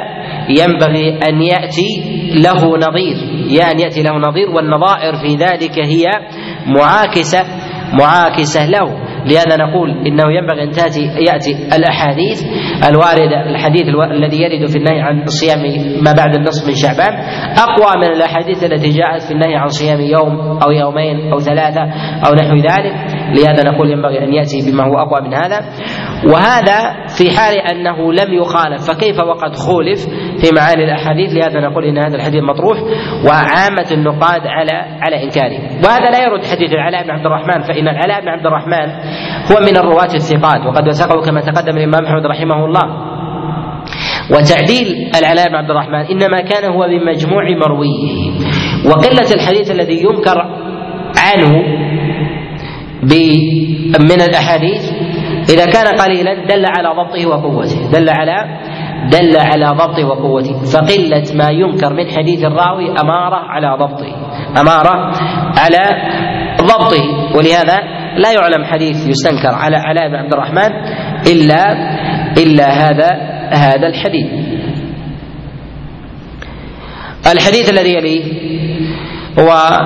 ينبغي 0.48 1.18
أن 1.28 1.42
يأتي 1.42 1.90
له 2.34 2.76
نظير. 2.76 3.16
يا 3.50 3.70
أن 3.70 3.80
يأتي 3.80 4.02
له 4.02 4.12
نظير 4.12 4.50
والنظائر 4.50 5.16
في 5.16 5.36
ذلك 5.36 5.78
هي 5.78 6.04
معاكسة 6.66 7.44
معاكسة 7.92 8.66
له. 8.66 9.11
لهذا 9.26 9.56
نقول 9.56 9.90
إنه 9.90 10.32
ينبغي 10.32 10.62
أن 10.62 10.70
تاتي 10.70 11.04
يأتي 11.28 11.76
الأحاديث 11.76 12.42
الواردة 12.88 13.50
الحديث 13.50 13.82
الذي 14.10 14.42
يرد 14.42 14.68
في 14.70 14.78
النهي 14.78 15.00
عن 15.00 15.26
صيام 15.26 15.62
ما 16.04 16.12
بعد 16.12 16.34
النصف 16.34 16.68
من 16.68 16.74
شعبان. 16.74 17.14
أقوى 17.58 18.00
من 18.00 18.16
الأحاديث 18.16 18.64
التي 18.64 18.88
جاءت 18.88 19.22
في 19.22 19.32
النهي 19.32 19.56
عن 19.56 19.68
صيام 19.68 20.00
يوم 20.00 20.58
أو 20.64 20.70
يومين 20.70 21.32
أو 21.32 21.38
ثلاثة 21.38 21.82
أو 22.26 22.34
نحو 22.34 22.56
ذلك. 22.56 22.94
لهذا 23.38 23.70
نقول 23.70 23.90
ينبغي 23.90 24.24
أن 24.24 24.32
يأتي 24.32 24.70
بما 24.70 24.84
هو 24.84 24.98
أقوى 24.98 25.28
من 25.28 25.34
هذا. 25.34 25.60
وهذا 26.24 27.06
في 27.18 27.30
حال 27.38 27.54
أنه 27.54 28.12
لم 28.12 28.34
يخالف 28.34 28.90
فكيف 28.90 29.18
وقد 29.20 29.54
خولف 29.56 30.00
في 30.40 30.54
معاني 30.56 30.84
الأحاديث؟ 30.84 31.32
لهذا 31.32 31.60
نقول 31.60 31.84
إن 31.84 31.98
هذا 31.98 32.16
الحديث 32.16 32.42
مطروح 32.42 32.78
وعامة 33.26 33.88
النقاد 33.92 34.46
على 34.46 34.72
على 35.00 35.22
إنكاره. 35.24 35.58
وهذا 35.84 36.10
لا 36.10 36.24
يرد 36.24 36.44
حديث 36.44 36.72
العلاء 36.72 37.02
بن 37.02 37.10
عبد 37.10 37.26
الرحمن 37.26 37.62
فإن 37.62 37.88
العلاء 37.88 38.20
بن 38.20 38.28
عبد 38.28 38.46
الرحمن 38.46 39.11
هو 39.52 39.60
من 39.60 39.76
الرواة 39.76 40.14
الثقات 40.14 40.66
وقد 40.66 40.88
وثقه 40.88 41.20
كما 41.20 41.40
تقدم 41.40 41.76
الإمام 41.76 42.04
أحمد 42.04 42.26
رحمه 42.26 42.64
الله. 42.64 43.12
وتعديل 44.30 45.10
العلاء 45.18 45.48
بن 45.48 45.54
عبد 45.54 45.70
الرحمن 45.70 45.94
إنما 45.94 46.40
كان 46.40 46.72
هو 46.72 46.88
بمجموع 46.88 47.44
مرويه. 47.66 48.30
وقلة 48.86 49.34
الحديث 49.34 49.70
الذي 49.70 50.02
ينكر 50.04 50.38
عنه 51.18 51.50
من 54.10 54.20
الأحاديث 54.20 54.92
إذا 55.50 55.66
كان 55.66 55.86
قليلا 55.86 56.34
دل 56.34 56.66
على 56.66 56.88
ضبطه 56.88 57.26
وقوته 57.26 57.90
دل 57.92 58.08
على 58.10 58.58
دل 59.10 59.36
على 59.36 59.66
ضبطه 59.66 60.04
وقوته. 60.04 60.64
فقلة 60.64 61.24
ما 61.34 61.50
ينكر 61.50 61.94
من 61.94 62.10
حديث 62.10 62.44
الراوي 62.44 62.90
أمارة 63.00 63.36
على 63.36 63.76
ضبطه 63.80 64.12
أمارة 64.60 65.12
على 65.58 65.82
ضبطه. 66.62 67.36
ولهذا 67.36 68.01
لا 68.16 68.32
يعلم 68.32 68.64
حديث 68.64 69.06
يستنكر 69.06 69.54
على 69.54 69.76
علاء 69.76 70.08
بن 70.08 70.14
عبد 70.14 70.32
الرحمن 70.32 70.70
إلا 71.32 71.72
إلا 72.38 72.68
هذا 72.70 73.08
هذا 73.52 73.86
الحديث. 73.86 74.26
الحديث 77.32 77.70
الذي 77.70 77.94
يليه 77.94 78.24
هو 79.38 79.78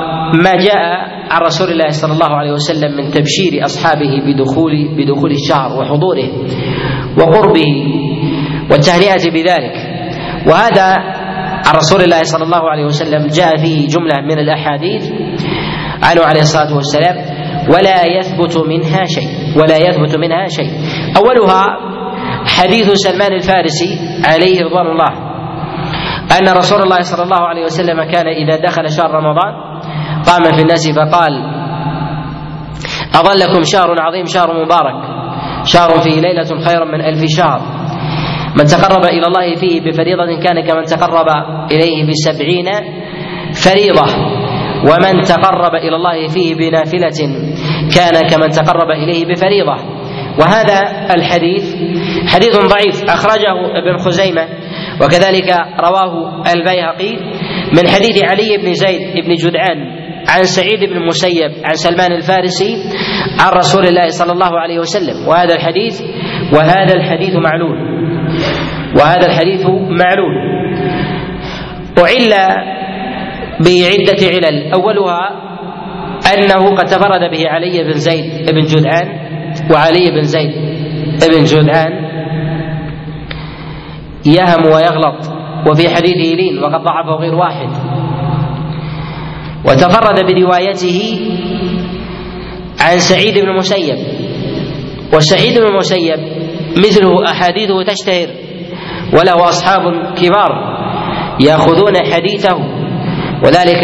ما 0.43 0.53
جاء 0.53 1.17
عن 1.31 1.41
رسول 1.41 1.69
الله 1.73 1.89
صلى 1.89 2.13
الله 2.13 2.31
عليه 2.37 2.53
وسلم 2.53 2.97
من 2.97 3.11
تبشير 3.11 3.65
أصحابه 3.65 4.23
بدخول 4.27 4.97
بدخول 4.97 5.31
الشهر 5.31 5.81
وحضوره 5.81 6.29
وقربه 7.19 7.73
والتهنئة 8.71 9.31
بذلك. 9.31 9.77
وهذا 10.47 10.95
عن 11.67 11.75
رسول 11.75 12.01
الله 12.03 12.23
صلى 12.23 12.45
الله 12.45 12.71
عليه 12.71 12.85
وسلم 12.85 13.27
جاء 13.27 13.57
فيه 13.57 13.89
جملة 13.89 14.21
من 14.23 14.39
الأحاديث. 14.39 15.11
عنه 16.03 16.23
عليه 16.23 16.41
الصلاة 16.41 16.75
والسلام 16.75 17.36
ولا 17.69 18.07
يثبت 18.07 18.59
منها 18.69 19.05
شيء 19.05 19.29
ولا 19.57 19.77
يثبت 19.77 20.17
منها 20.17 20.47
شيء. 20.49 20.71
أولها 21.17 21.65
حديث 22.47 22.91
سلمان 22.93 23.33
الفارسي 23.33 23.99
عليه 24.25 24.65
رضوان 24.65 24.87
الله 24.87 25.13
أن 26.39 26.49
رسول 26.49 26.83
الله 26.83 27.01
صلى 27.01 27.23
الله 27.23 27.43
عليه 27.49 27.65
وسلم 27.65 28.03
كان 28.11 28.27
إذا 28.27 28.57
دخل 28.57 28.91
شهر 28.91 29.11
رمضان 29.11 29.53
قام 30.27 30.45
في 30.57 30.63
الناس 30.63 30.89
فقال 30.91 31.33
أظلكم 33.15 33.63
شهر 33.65 34.01
عظيم 34.01 34.25
شهر 34.27 34.65
مبارك 34.65 35.17
شهر 35.65 35.91
فيه 36.01 36.21
ليلة 36.21 36.61
خير 36.65 36.85
من 36.85 37.01
ألف 37.01 37.25
شهر. 37.37 37.61
من 38.59 38.65
تقرب 38.65 39.05
إلى 39.05 39.27
الله 39.27 39.55
فيه 39.55 39.81
بفريضة 39.81 40.41
كان 40.43 40.61
كمن 40.61 40.83
تقرب 40.83 41.27
إليه 41.73 42.07
بسبعين 42.09 42.67
فريضة. 43.53 44.36
ومن 44.83 45.23
تقرب 45.23 45.75
إلى 45.75 45.97
الله 45.97 46.29
فيه 46.29 46.55
بنافلة 46.55 47.19
كان 47.97 48.29
كمن 48.31 48.51
تقرب 48.51 48.91
إليه 48.91 49.25
بفريضة. 49.25 49.77
وهذا 50.41 50.81
الحديث 51.17 51.75
حديث 52.27 52.57
ضعيف 52.57 53.05
أخرجه 53.11 53.57
ابن 53.79 53.97
خزيمة 53.99 54.49
وكذلك 55.03 55.51
رواه 55.81 56.43
البيهقي 56.55 57.17
من 57.73 57.89
حديث 57.89 58.25
علي 58.25 58.57
بن 58.57 58.73
زيد 58.73 59.25
بن 59.25 59.35
جدعان 59.35 59.79
عن 60.29 60.43
سعيد 60.43 60.91
بن 60.91 60.97
المسيب 60.97 61.51
عن 61.65 61.75
سلمان 61.75 62.13
الفارسي 62.13 62.77
عن 63.41 63.53
رسول 63.53 63.87
الله 63.87 64.09
صلى 64.09 64.33
الله 64.33 64.61
عليه 64.61 64.79
وسلم. 64.79 65.29
وهذا 65.29 65.55
الحديث 65.55 66.03
وهذا 66.53 66.95
الحديث 66.95 67.35
معلول. 67.35 67.79
وهذا 68.97 69.27
الحديث 69.27 69.67
معلول. 69.91 70.35
أعل 71.99 72.33
بعدة 73.61 74.27
علل. 74.27 74.73
أولها 74.75 75.47
أنه 76.35 76.77
قد 76.77 76.85
تفرد 76.85 77.31
به 77.31 77.49
علي 77.49 77.85
بن 77.85 77.93
زيد 77.93 78.51
بن 78.51 78.61
جدعان 78.61 79.09
وعلي 79.71 80.11
بن 80.11 80.23
زيد 80.23 80.53
بن 81.33 81.45
جدعان 81.45 81.93
يهم 84.27 84.67
ويغلط 84.67 85.33
وفي 85.71 85.89
حديثه 85.89 86.35
لين 86.37 86.59
وقد 86.59 86.83
ضعفه 86.83 87.13
غير 87.13 87.35
واحد. 87.35 87.69
وتفرد 89.65 90.27
بروايته 90.27 91.21
عن 92.81 92.99
سعيد 92.99 93.39
بن 93.39 93.49
المسيب 93.49 93.99
وسعيد 95.15 95.59
بن 95.59 95.67
المسيب 95.67 96.19
مثله 96.77 97.31
أحاديثه 97.31 97.83
تشتهر 97.83 98.29
وله 99.13 99.49
أصحاب 99.49 99.83
كبار 100.15 100.77
يأخذون 101.41 101.97
حديثه 102.13 102.76
وذلك 103.45 103.83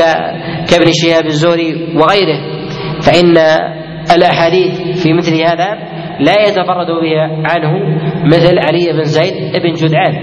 كابن 0.70 0.90
شهاب 0.92 1.26
الزهري 1.26 1.96
وغيره 1.96 2.38
فإن 3.02 3.36
الأحاديث 4.14 5.02
في 5.02 5.12
مثل 5.12 5.34
هذا 5.34 5.68
لا 6.20 6.32
يتفرد 6.48 6.86
بها 7.02 7.26
عنه 7.44 7.72
مثل 8.26 8.58
علي 8.58 8.92
بن 8.92 9.04
زيد 9.04 9.34
بن 9.34 9.72
جدعان. 9.72 10.14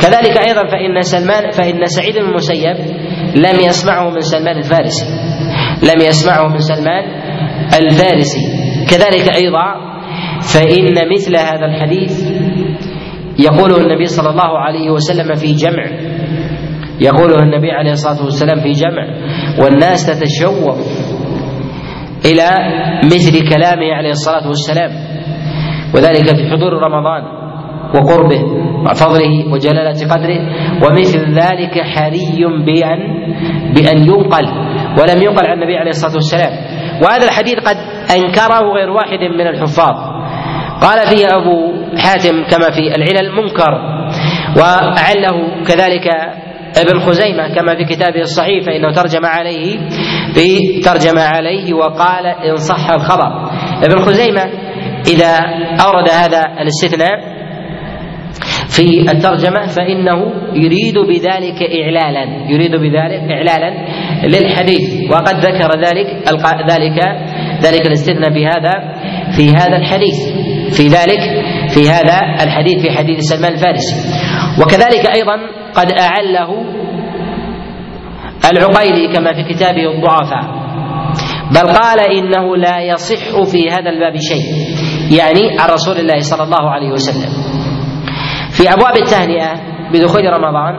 كذلك 0.00 0.48
أيضا 0.48 0.62
فإن 0.68 1.02
سلمان 1.02 1.50
فإن 1.50 1.84
سعيد 1.84 2.14
بن 2.14 2.28
المسيب 2.28 2.76
لم 3.36 3.66
يسمعه 3.66 4.10
من 4.10 4.20
سلمان 4.20 4.56
الفارسي 4.56 5.06
لم 5.82 6.06
يسمعه 6.06 6.48
من 6.48 6.58
سلمان 6.58 7.04
الفارسي. 7.82 8.40
كذلك 8.90 9.36
أيضا 9.36 9.88
فإن 10.54 10.94
مثل 11.14 11.36
هذا 11.36 11.66
الحديث 11.66 12.30
يقوله 13.38 13.76
النبي 13.76 14.04
صلى 14.04 14.30
الله 14.30 14.58
عليه 14.58 14.90
وسلم 14.90 15.34
في 15.34 15.52
جمع 15.52 15.84
يقوله 17.00 17.38
النبي 17.42 17.70
عليه 17.70 17.90
الصلاة 17.90 18.24
والسلام 18.24 18.60
في 18.60 18.72
جمع 18.72 19.06
والناس 19.62 20.06
تتشوف 20.06 20.78
إلى 22.26 22.48
مثل 23.04 23.48
كلامه 23.48 23.94
عليه 23.94 24.10
الصلاة 24.10 24.48
والسلام 24.48 24.90
وذلك 25.94 26.26
في 26.36 26.50
حضور 26.50 26.72
رمضان 26.72 27.22
وقربه 27.94 28.42
وفضله 28.90 29.52
وجلالة 29.52 30.14
قدره 30.14 30.40
ومثل 30.84 31.18
ذلك 31.34 31.80
حري 31.80 32.44
بأن 32.66 32.98
بأن 33.74 33.98
ينقل 33.98 34.46
ولم 35.00 35.22
ينقل 35.22 35.46
عن 35.46 35.58
النبي 35.58 35.76
عليه 35.76 35.90
الصلاة 35.90 36.14
والسلام. 36.14 36.52
وهذا 37.02 37.24
الحديث 37.24 37.54
قد 37.54 37.76
أنكره 38.16 38.72
غير 38.74 38.90
واحد 38.90 39.18
من 39.18 39.46
الحفاظ. 39.46 39.94
قال 40.82 40.98
فيه 41.06 41.26
أبو 41.26 41.72
حاتم 41.98 42.44
كما 42.50 42.70
في 42.70 42.96
العلل 42.96 43.32
منكر 43.32 43.72
وأعله 44.56 45.64
كذلك 45.68 46.06
ابن 46.76 47.00
خزيمة 47.00 47.54
كما 47.54 47.76
في 47.76 47.84
كتابه 47.84 48.20
الصحيح 48.20 48.64
فإنه 48.64 48.92
ترجم 48.92 49.26
عليه 49.26 49.78
ترجم 50.84 51.18
عليه 51.18 51.74
وقال 51.74 52.26
إن 52.26 52.56
صح 52.56 52.90
الخبر. 52.90 53.50
ابن 53.82 53.98
خزيمة 53.98 54.42
إذا 55.08 55.38
أورد 55.86 56.08
هذا 56.08 56.42
الاستثناء 56.60 57.38
في 58.68 59.12
الترجمة 59.12 59.66
فإنه 59.66 60.32
يريد 60.54 60.98
بذلك 60.98 61.62
إعلالا 61.82 62.50
يريد 62.50 62.70
بذلك 62.70 63.30
إعلالا 63.30 63.70
للحديث 64.24 65.10
وقد 65.10 65.36
ذكر 65.36 65.70
ذلك 65.80 66.06
ذلك 66.70 66.98
ذلك 67.62 67.86
الاستثناء 67.86 68.30
في 68.32 68.46
هذا 68.46 68.72
في 69.36 69.50
هذا 69.50 69.76
الحديث 69.76 70.16
في 70.76 70.88
ذلك 70.88 71.20
في 71.68 71.90
هذا 71.90 72.44
الحديث 72.44 72.82
في 72.82 72.90
حديث 72.90 73.20
سلمان 73.20 73.52
الفارسي. 73.52 73.94
وكذلك 74.62 75.16
أيضا 75.16 75.57
قد 75.74 75.92
أعله 75.92 76.64
العقيلي 78.52 79.14
كما 79.14 79.32
في 79.32 79.54
كتابه 79.54 79.90
الضعفاء. 79.94 80.58
بل 81.50 81.68
قال 81.72 82.00
إنه 82.00 82.56
لا 82.56 82.80
يصح 82.80 83.50
في 83.52 83.70
هذا 83.70 83.90
الباب 83.90 84.16
شيء 84.16 84.44
يعني 85.18 85.60
عن 85.60 85.68
رسول 85.68 85.96
الله 85.96 86.18
صلى 86.20 86.44
الله 86.44 86.70
عليه 86.70 86.92
وسلم. 86.92 87.32
في 88.56 88.72
أبواب 88.72 88.96
التهنئة 88.96 89.52
بدخول 89.92 90.24
رمضان 90.32 90.74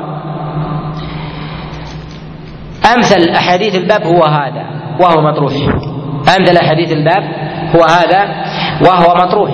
أمثل 2.96 3.30
أحاديث 3.30 3.76
الباب 3.76 4.02
هو 4.02 4.24
هذا 4.24 4.66
وهو 5.02 5.22
مطروح. 5.22 5.54
أمثل 6.40 6.58
أحاديث 6.58 6.92
الباب 6.92 7.24
هو 7.76 7.82
هذا 7.84 8.22
وهو 8.88 9.16
مطروح. 9.26 9.52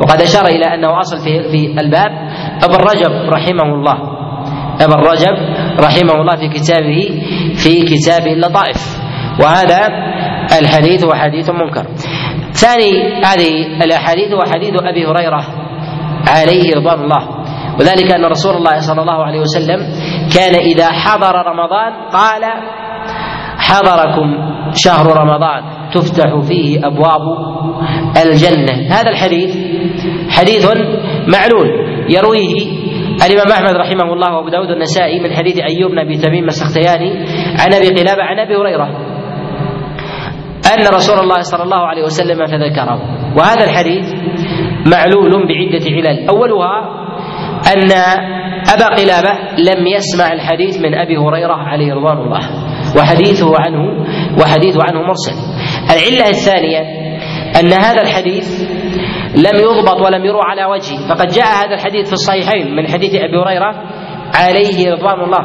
وقد 0.00 0.20
أشار 0.22 0.46
إلى 0.46 0.74
أنه 0.74 1.00
أصل 1.00 1.16
في 1.50 1.80
الباب 1.80 2.10
ابن 2.64 2.74
رجب 2.74 3.32
رحمه 3.32 3.74
الله. 3.74 4.21
ابن 4.82 4.94
رجب 4.94 5.34
رحمه 5.80 6.14
الله 6.20 6.36
في 6.36 6.48
كتابه 6.48 7.00
في 7.54 7.82
كتابه 7.82 8.32
اللطائف 8.32 8.98
وهذا 9.40 9.80
الحديث 10.58 11.04
هو 11.04 11.14
حديث 11.14 11.50
منكر. 11.50 11.86
ثاني 12.52 13.22
هذه 13.24 13.82
الأحاديث 13.84 14.32
هو 14.32 14.42
حديث 14.52 14.74
أبي 14.82 15.06
هريرة 15.06 15.44
عليه 16.28 16.74
رضوان 16.76 17.00
الله. 17.04 17.28
وذلك 17.80 18.12
أن 18.12 18.24
رسول 18.24 18.54
الله 18.56 18.80
صلى 18.80 19.00
الله 19.00 19.24
عليه 19.24 19.40
وسلم 19.40 19.80
كان 20.34 20.54
إذا 20.54 20.92
حضر 20.92 21.34
رمضان 21.34 21.92
قال 22.12 22.44
حضركم 23.58 24.28
شهر 24.74 25.06
رمضان 25.06 25.62
تفتح 25.94 26.40
فيه 26.48 26.86
أبواب 26.86 27.20
الجنة. 28.24 28.94
هذا 28.94 29.10
الحديث 29.10 29.56
حديث 30.30 30.66
معلول 31.28 31.68
يرويه 32.08 32.81
الإمام 33.26 33.52
أحمد 33.52 33.76
رحمه 33.76 34.12
الله 34.12 34.36
وأبو 34.36 34.48
داود 34.48 34.70
النسائي 34.70 35.20
من 35.20 35.32
حديث 35.32 35.56
أيوب 35.70 35.90
بن 35.90 35.98
أبي 35.98 36.16
تميم 36.16 36.44
السختياني 36.44 37.10
عن 37.60 37.74
أبي 37.74 37.88
قلابة 37.88 38.22
عن 38.22 38.38
أبي 38.38 38.56
هريرة 38.56 38.88
أن 40.74 40.86
رسول 40.94 41.18
الله 41.18 41.40
صلى 41.40 41.62
الله 41.62 41.76
عليه 41.86 42.02
وسلم 42.02 42.46
فذكره. 42.46 43.00
وهذا 43.36 43.64
الحديث 43.64 44.12
معلول 44.86 45.30
بعدة 45.48 45.84
علل. 45.90 46.28
أولها 46.28 47.02
أن 47.74 47.92
أبا 48.74 48.86
قلابة 48.96 49.30
لم 49.58 49.86
يسمع 49.86 50.32
الحديث 50.32 50.80
من 50.80 50.94
أبي 50.94 51.16
هريرة 51.16 51.54
عليه 51.54 51.94
رضوان 51.94 52.18
الله. 52.18 52.40
وحديثه 52.98 53.52
عنه 53.58 54.06
وحديثه 54.40 54.80
عنه 54.88 55.02
مرسل. 55.02 55.32
العلة 55.90 56.30
الثانية 56.30 56.80
أن 57.60 57.72
هذا 57.72 58.02
الحديث 58.02 58.46
لم 59.36 59.56
يضبط 59.60 60.00
ولم 60.00 60.24
يروى 60.24 60.42
على 60.44 60.64
وجهه. 60.64 61.08
فقد 61.08 61.26
جاء 61.28 61.46
هذا 61.46 61.74
الحديث 61.74 62.06
في 62.06 62.12
الصحيحين 62.12 62.76
من 62.76 62.88
حديث 62.88 63.14
أبي 63.14 63.36
هريرة 63.36 63.74
عليه 64.34 64.92
رضوان 64.92 65.20
الله 65.20 65.44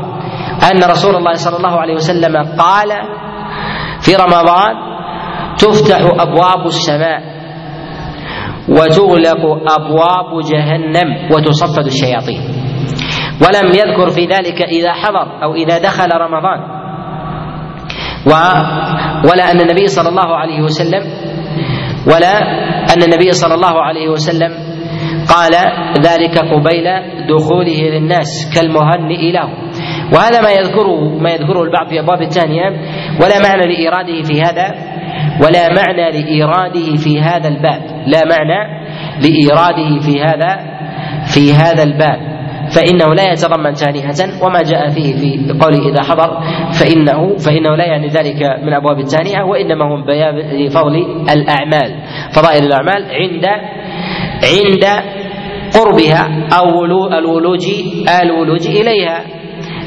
أن 0.71 0.83
رسول 0.91 1.15
الله 1.15 1.33
صلى 1.33 1.57
الله 1.57 1.79
عليه 1.79 1.93
وسلم 1.93 2.35
قال 2.37 2.89
في 4.01 4.15
رمضان 4.15 4.73
تفتح 5.57 5.99
أبواب 5.99 6.65
السماء 6.65 7.21
وتغلق 8.69 9.71
أبواب 9.79 10.41
جهنم 10.51 11.31
وتصفد 11.31 11.85
الشياطين. 11.85 12.41
ولم 13.41 13.67
يذكر 13.67 14.09
في 14.09 14.25
ذلك 14.25 14.61
إذا 14.61 14.93
حضر 14.93 15.43
أو 15.43 15.55
إذا 15.55 15.77
دخل 15.77 16.09
رمضان. 16.11 16.59
و 18.27 18.31
ولا 19.31 19.51
أن 19.51 19.61
النبي 19.61 19.87
صلى 19.87 20.09
الله 20.09 20.35
عليه 20.35 20.61
وسلم 20.61 21.03
ولا 22.05 22.37
أن 22.93 23.03
النبي 23.03 23.31
صلى 23.31 23.53
الله 23.53 23.81
عليه 23.81 24.09
وسلم 24.09 24.51
قال 25.35 25.53
ذلك 26.01 26.37
قبيل 26.37 26.85
دخوله 27.29 27.79
للناس 27.81 28.51
كالمهنئ 28.55 29.31
له 29.31 29.49
وهذا 30.13 30.41
ما 30.41 30.51
يذكره 30.51 31.17
ما 31.19 31.29
يذكره 31.31 31.63
البعض 31.63 31.87
في 31.89 31.99
أبواب 31.99 32.21
الثانية 32.21 32.69
ولا 33.21 33.39
معنى 33.49 33.73
لإيراده 33.73 34.21
في 34.21 34.41
هذا 34.41 34.75
ولا 35.41 35.73
معنى 35.73 36.11
لإيراده 36.11 36.95
في 36.95 37.21
هذا 37.21 37.47
الباب. 37.47 37.81
لا 38.07 38.21
معنى 38.25 38.87
لإيراده 39.21 39.99
في 39.99 40.21
هذا 40.21 40.59
في 41.33 41.53
هذا 41.53 41.83
الباب. 41.83 42.19
فإنه 42.75 43.13
لا 43.13 43.31
يتضمن 43.31 43.73
تانية 43.73 44.09
وما 44.43 44.61
جاء 44.61 44.89
فيه 44.89 45.15
في 45.15 45.53
قوله 45.59 45.89
إذا 45.89 46.03
حضر 46.03 46.39
فإنه 46.79 47.37
فإنه 47.37 47.75
لا 47.75 47.85
يعني 47.85 48.07
ذلك 48.07 48.41
من 48.63 48.73
أبواب 48.73 48.99
التانية 48.99 49.43
وإنما 49.43 49.85
هو 49.85 50.05
بيان 50.05 50.69
فضل 50.69 50.95
الأعمال. 51.29 52.03
فضائل 52.31 52.63
الأعمال 52.63 53.05
عند 53.11 53.45
عند 54.43 55.03
قربها 55.75 56.47
أو 56.59 56.85
الولوج 57.19 57.65
الولوج 58.23 58.67
إليها 58.67 59.23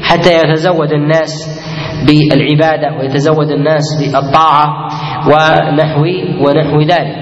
حتى 0.03 0.37
يتزود 0.37 0.91
الناس 0.93 1.61
بالعبادة 2.07 2.97
ويتزود 2.99 3.51
الناس 3.51 3.83
بالطاعة 4.01 4.87
ونحو 5.27 6.01
ونحو 6.47 6.81
ذلك. 6.81 7.15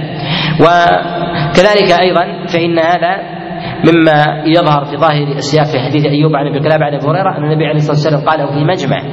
وكذلك 0.60 1.92
أيضا 2.02 2.46
فإن 2.54 2.80
هذا 2.80 3.39
مما 3.88 4.44
يظهر 4.46 4.86
في 4.86 4.98
ظاهر 4.98 5.28
السياق 5.28 5.66
في 5.66 5.80
حديث 5.80 6.06
أيوب 6.06 6.36
عن 6.36 6.48
ابي 6.48 6.60
كلاب 6.60 6.84
عن 6.84 6.94
أبي 6.94 7.08
هريرة 7.08 7.38
أن 7.38 7.44
النبي 7.44 7.66
عليه 7.66 7.76
الصلاة 7.76 7.96
والسلام 7.96 8.26
قاله 8.30 8.52
في 8.52 8.64
مجمع. 8.64 9.04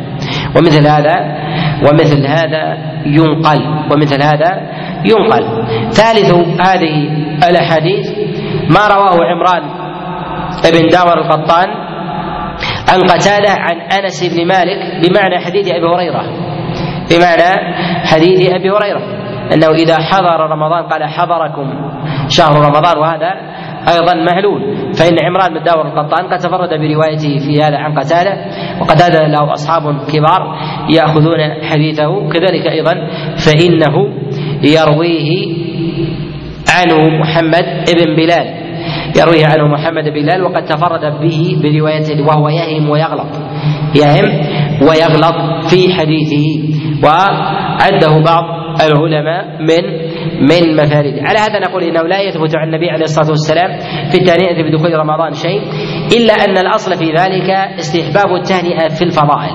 ومثل 0.57 0.87
هذا 0.87 1.17
ومثل 1.83 2.27
هذا 2.27 2.77
ينقل 3.07 3.93
ومثل 3.93 4.23
هذا 4.23 4.61
ينقل. 5.05 5.67
ثالث 5.91 6.31
هذه 6.61 6.95
الأحاديث 7.51 8.07
ما 8.71 8.87
رواه 8.95 9.17
عمران 9.25 9.63
بن 10.73 10.89
داور 10.89 11.19
القطان 11.19 11.69
عن 12.93 12.99
قتادة 12.99 13.53
عن 13.53 13.81
أنس 13.81 14.35
بن 14.35 14.47
مالك 14.47 15.09
بمعنى 15.09 15.39
حديث 15.39 15.69
أبي 15.69 15.87
هريرة. 15.87 16.23
بمعنى 17.11 17.77
حديث 18.05 18.51
أبي 18.51 18.71
هريرة. 18.71 19.27
أنه 19.55 19.71
إذا 19.71 19.97
حضر 19.97 20.51
رمضان 20.51 20.83
قال 20.87 21.05
حضركم 21.05 21.91
شهر 22.29 22.59
رمضان 22.59 22.99
وهذا 22.99 23.31
أيضا 23.89 24.15
معلول 24.15 24.61
فإن 24.95 25.17
عمران 25.25 25.55
بن 25.55 25.63
داور 25.63 25.87
القطان 25.87 26.27
قد 26.27 26.39
تفرد 26.39 26.69
بروايته 26.69 27.39
في 27.39 27.63
هذا 27.63 27.77
عن 27.77 27.99
قتادة 27.99 28.37
وقتاده 28.81 29.27
له 29.27 29.53
أصحاب 29.53 29.83
كبار 30.13 30.57
يأخذون 30.91 31.41
حديثه. 31.63 32.29
كذلك 32.29 32.67
أيضا 32.67 32.93
فإنه 33.47 33.95
يرويه 34.63 35.57
عنه 36.77 37.19
محمد 37.21 37.65
بن 37.95 38.17
بلال. 38.17 38.47
يرويه 39.17 39.47
عنه 39.47 39.67
محمد 39.67 40.05
بن 40.05 40.11
بلال 40.11 40.43
وقد 40.43 40.65
تفرد 40.65 41.21
به 41.21 41.57
بروايته 41.63 42.27
وهو 42.27 42.49
يهم 42.49 42.91
ويغلط. 42.91 43.27
يهم 43.95 44.27
ويغلط 44.83 45.67
في 45.71 45.95
حديثه. 45.95 46.47
وعده 47.05 48.23
بعض 48.25 48.45
العلماء 48.81 49.45
من 49.61 50.06
من 50.41 50.77
مفارده. 50.77 51.21
على 51.29 51.39
هذا 51.39 51.59
نقول 51.69 51.83
إنه 51.83 52.03
لا 52.03 52.21
يثبت 52.21 52.57
عن 52.57 52.67
النبي 52.69 52.91
عليه 52.91 53.05
الصلاة 53.05 53.31
والسلام 53.31 53.71
في 54.11 54.17
التهنئه 54.21 54.71
بدخول 54.71 54.95
رمضان 54.95 55.33
شيء 55.33 55.61
إلا 56.17 56.35
أن 56.35 56.59
الأصل 56.59 56.97
في 56.97 57.05
ذلك 57.05 57.51
استحباب 57.79 58.35
التهنئة 58.35 58.89
في 58.89 59.03
الفضائل 59.03 59.55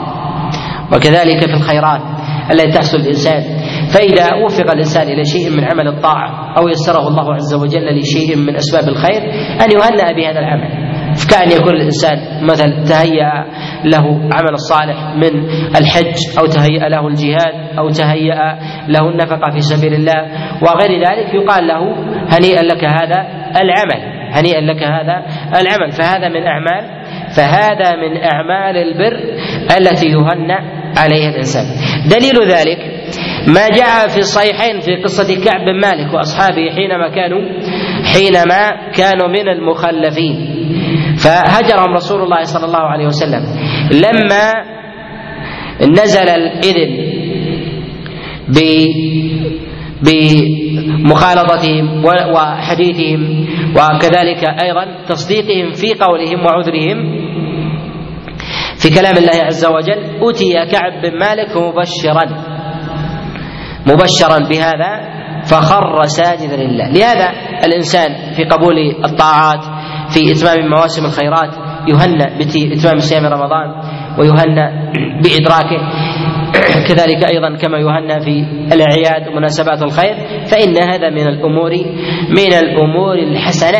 وكذلك 0.93 1.39
في 1.45 1.53
الخيرات 1.53 2.01
التي 2.51 2.71
تحصل 2.71 2.97
الإنسان. 2.97 3.41
فإذا 3.93 4.35
وفق 4.45 4.71
الإنسان 4.71 5.07
إلى 5.07 5.23
شيء 5.25 5.49
من 5.49 5.63
عمل 5.63 5.87
الطاعة 5.87 6.53
أو 6.57 6.67
يسره 6.67 7.07
الله 7.07 7.33
عز 7.33 7.53
وجل 7.53 7.99
لشيء 7.99 8.37
من 8.37 8.55
أسباب 8.55 8.89
الخير 8.89 9.21
أن 9.63 9.71
يهنأ 9.71 10.11
بهذا 10.17 10.39
العمل. 10.39 10.90
كأن 11.29 11.51
يكون 11.51 11.75
الإنسان 11.75 12.45
مثلا 12.45 12.83
تهيأ 12.83 13.45
له 13.85 14.05
عمل 14.33 14.53
الصالح 14.53 15.15
من 15.15 15.49
الحج 15.79 16.15
أو 16.39 16.45
تهيأ 16.45 16.89
له 16.89 17.07
الجهاد 17.07 17.77
أو 17.79 17.89
تهيأ 17.89 18.59
له 18.87 19.09
النفقة 19.09 19.49
في 19.53 19.59
سبيل 19.59 19.93
الله 19.93 20.21
وغير 20.61 20.99
ذلك 21.09 21.33
يقال 21.33 21.67
له 21.67 21.95
هنيئا 22.29 22.61
لك 22.61 22.83
هذا 22.85 23.19
العمل 23.61 24.21
هنيئا 24.33 24.61
لك 24.61 24.83
هذا 24.83 25.25
العمل 25.61 25.91
فهذا 25.91 26.29
من 26.29 26.43
أعمال 26.47 27.01
فهذا 27.37 27.95
من 27.95 28.17
أعمال 28.33 28.77
البر 28.77 29.19
التي 29.77 30.07
يهنأ 30.07 30.59
عليها 30.97 31.29
الإنسان. 31.29 31.63
دليل 32.09 32.51
ذلك 32.51 32.77
ما 33.47 33.69
جاء 33.69 34.07
في 34.07 34.17
الصحيحين 34.17 34.79
في 34.79 34.95
قصة 35.03 35.43
كعب 35.45 35.61
بن 35.65 35.79
مالك 35.79 36.13
وأصحابه 36.13 36.69
حينما 36.75 37.09
كانوا 37.15 37.41
حينما 38.13 38.91
كانوا 38.97 39.27
من 39.27 39.47
المخلفين. 39.49 40.61
فهجرهم 41.23 41.93
رسول 41.93 42.21
الله 42.21 42.43
صلى 42.43 42.65
الله 42.65 42.79
عليه 42.79 43.05
وسلم. 43.05 43.43
لما 43.91 44.53
نزل 45.81 46.29
الإذن 46.29 47.11
بمخالطتهم 50.03 52.05
وحديثهم 52.05 53.47
وكذلك 53.75 54.43
أيضا 54.63 54.85
تصديقهم 55.07 55.71
في 55.71 55.93
قولهم 55.93 56.45
وعذرهم 56.45 57.21
في 58.77 58.89
كلام 58.89 59.17
الله 59.17 59.43
عز 59.45 59.65
وجل 59.65 60.29
أتي 60.29 60.53
كعب 60.71 61.01
بن 61.03 61.19
مالك 61.19 61.57
مبشرا 61.57 62.25
مبشرا 63.87 64.39
بهذا 64.49 65.21
فخر 65.45 66.05
ساجدا 66.05 66.55
لله. 66.55 66.89
لهذا 66.89 67.29
الإنسان 67.65 68.33
في 68.35 68.43
قبول 68.43 68.75
الطاعات 69.05 69.65
في 70.13 70.31
إتمام 70.31 70.69
مواسم 70.69 71.05
الخيرات 71.05 71.71
يهنأ 71.87 72.37
بإتمام 72.37 72.99
صيام 72.99 73.25
رمضان 73.25 73.67
ويهنأ 74.19 74.91
بإدراكه. 75.23 75.81
كذلك 76.87 77.31
أيضا 77.33 77.55
كما 77.57 77.77
يهنأ 77.77 78.19
في 78.19 78.45
الأعياد 78.73 79.27
ومناسبات 79.27 79.81
الخير 79.81 80.15
فإن 80.45 80.77
هذا 80.77 81.09
من 81.09 81.27
الأمور 81.27 81.71
من 82.29 82.53
الأمور 82.53 83.15
الحسنة 83.15 83.79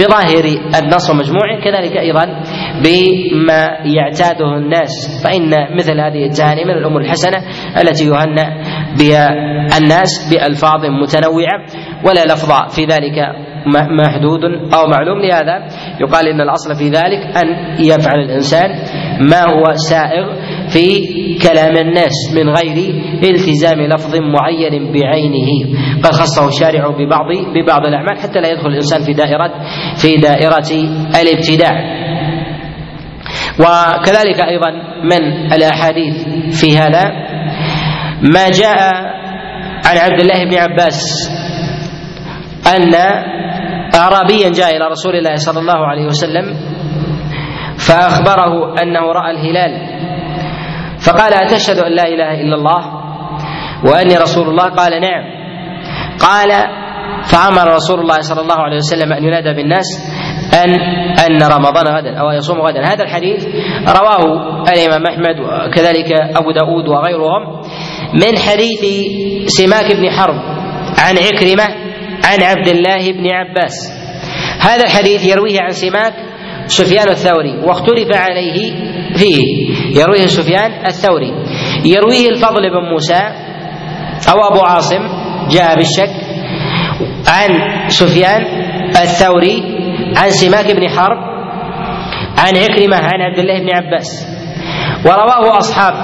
بظاهر 0.00 0.44
النص 0.82 1.10
ومجموعه. 1.10 1.60
كذلك 1.64 1.96
أيضا 1.96 2.42
بما 2.84 3.68
يعتاده 3.84 4.56
الناس 4.56 5.22
فإن 5.24 5.76
مثل 5.76 6.00
هذه 6.00 6.26
التهاني 6.26 6.64
من 6.64 6.70
الأمور 6.70 7.00
الحسنة 7.00 7.38
التي 7.80 8.04
يهنأ 8.04 8.62
بها 8.98 9.28
الناس 9.78 10.32
بألفاظ 10.32 10.80
متنوعة 11.02 11.66
ولا 12.04 12.24
لفظ 12.24 12.74
في 12.74 12.84
ذلك 12.84 13.46
محدود 13.66 14.44
أو 14.74 14.86
معلوم. 14.86 15.18
لهذا 15.18 15.66
يقال 16.00 16.28
إن 16.28 16.40
الأصل 16.40 16.74
في 16.74 16.88
ذلك 16.88 17.36
أن 17.36 17.76
يفعل 17.80 18.18
الإنسان 18.20 18.70
ما 19.30 19.40
هو 19.40 19.64
سائغ 19.74 20.32
في 20.68 20.86
كلام 21.42 21.76
الناس 21.76 22.34
من 22.36 22.48
غير 22.48 22.94
التزام 23.24 23.80
لفظ 23.80 24.16
معين 24.16 24.92
بعينه. 24.92 25.78
قد 26.04 26.12
خصه 26.12 26.48
الشارع 26.48 26.88
ببعض 26.88 27.26
ببعض 27.54 27.86
الأعمال 27.86 28.18
حتى 28.18 28.40
لا 28.40 28.48
يدخل 28.50 28.68
الإنسان 28.68 29.04
في 29.04 29.12
دائره 29.12 29.52
في 29.96 30.16
دائرة 30.16 30.70
الابتداع. 31.22 32.06
وكذلك 33.60 34.40
أيضا 34.40 34.70
من 35.04 35.52
الأحاديث 35.52 36.24
في 36.60 36.78
هذا 36.78 37.04
ما 38.22 38.50
جاء 38.50 38.78
عن 39.86 39.96
عبد 39.96 40.20
الله 40.20 40.44
بن 40.44 40.54
عباس 40.58 41.02
أن 42.76 42.90
أعرابيا 43.96 44.48
جاء 44.48 44.76
إلى 44.76 44.86
رسول 44.88 45.14
الله 45.16 45.34
صلى 45.34 45.60
الله 45.60 45.86
عليه 45.86 46.06
وسلم 46.06 46.56
فأخبره 47.78 48.82
أنه 48.82 49.12
رأى 49.12 49.30
الهلال. 49.30 49.72
فقال 51.06 51.34
أتشهد 51.34 51.78
أن 51.78 51.92
لا 51.92 52.02
إله 52.02 52.40
إلا 52.40 52.54
الله 52.54 52.82
وأني 53.84 54.16
رسول 54.16 54.48
الله؟ 54.48 54.64
قال 54.64 55.00
نعم. 55.00 55.24
قال 56.20 56.50
فأمر 57.24 57.74
رسول 57.74 58.00
الله 58.00 58.20
صلى 58.20 58.40
الله 58.40 58.56
عليه 58.56 58.76
وسلم 58.76 59.12
أن 59.12 59.24
ينادى 59.24 59.52
بالناس 59.54 59.86
أن 60.54 60.70
أن 61.26 61.42
رمضان 61.42 61.86
غدا 61.86 62.18
أو 62.20 62.30
يصوم 62.30 62.60
غدا. 62.60 62.80
هذا 62.84 63.04
الحديث 63.04 63.46
رواه 64.00 64.22
الإمام 64.72 65.06
أحمد 65.06 65.36
وكذلك 65.40 66.12
أبو 66.36 66.50
داود 66.50 66.88
وغيرهم 66.88 67.60
من 68.14 68.38
حديث 68.38 68.82
سماك 69.46 69.96
بن 69.96 70.10
حرب 70.10 70.34
عن 70.98 71.14
عكرمة 71.18 71.85
عن 72.26 72.42
عبد 72.42 72.68
الله 72.68 73.12
بن 73.12 73.26
عباس. 73.32 73.92
هذا 74.60 74.84
الحديث 74.84 75.26
يرويه 75.26 75.60
عن 75.60 75.70
سماك 75.70 76.14
سفيان 76.66 77.08
الثوري 77.08 77.56
واختلف 77.64 78.08
عليه 78.16 78.72
فيه. 79.16 79.40
يرويه 80.00 80.26
سفيان 80.26 80.86
الثوري. 80.86 81.32
يرويه 81.84 82.28
الفضل 82.28 82.70
بن 82.70 82.90
موسى 82.92 83.22
أو 84.28 84.38
أبو 84.52 84.60
عاصم 84.66 85.02
جاء 85.50 85.76
بالشك 85.76 86.10
عن 87.28 87.50
سفيان 87.88 88.42
الثوري 88.90 89.62
عن 90.16 90.30
سماك 90.30 90.76
بن 90.76 90.88
حرب 90.88 91.18
عن 92.38 92.56
عكرمة 92.56 92.96
عن 92.96 93.20
عبد 93.20 93.38
الله 93.38 93.58
بن 93.58 93.70
عباس. 93.76 94.26
ورواه 95.04 95.58
أصحاب 95.58 95.94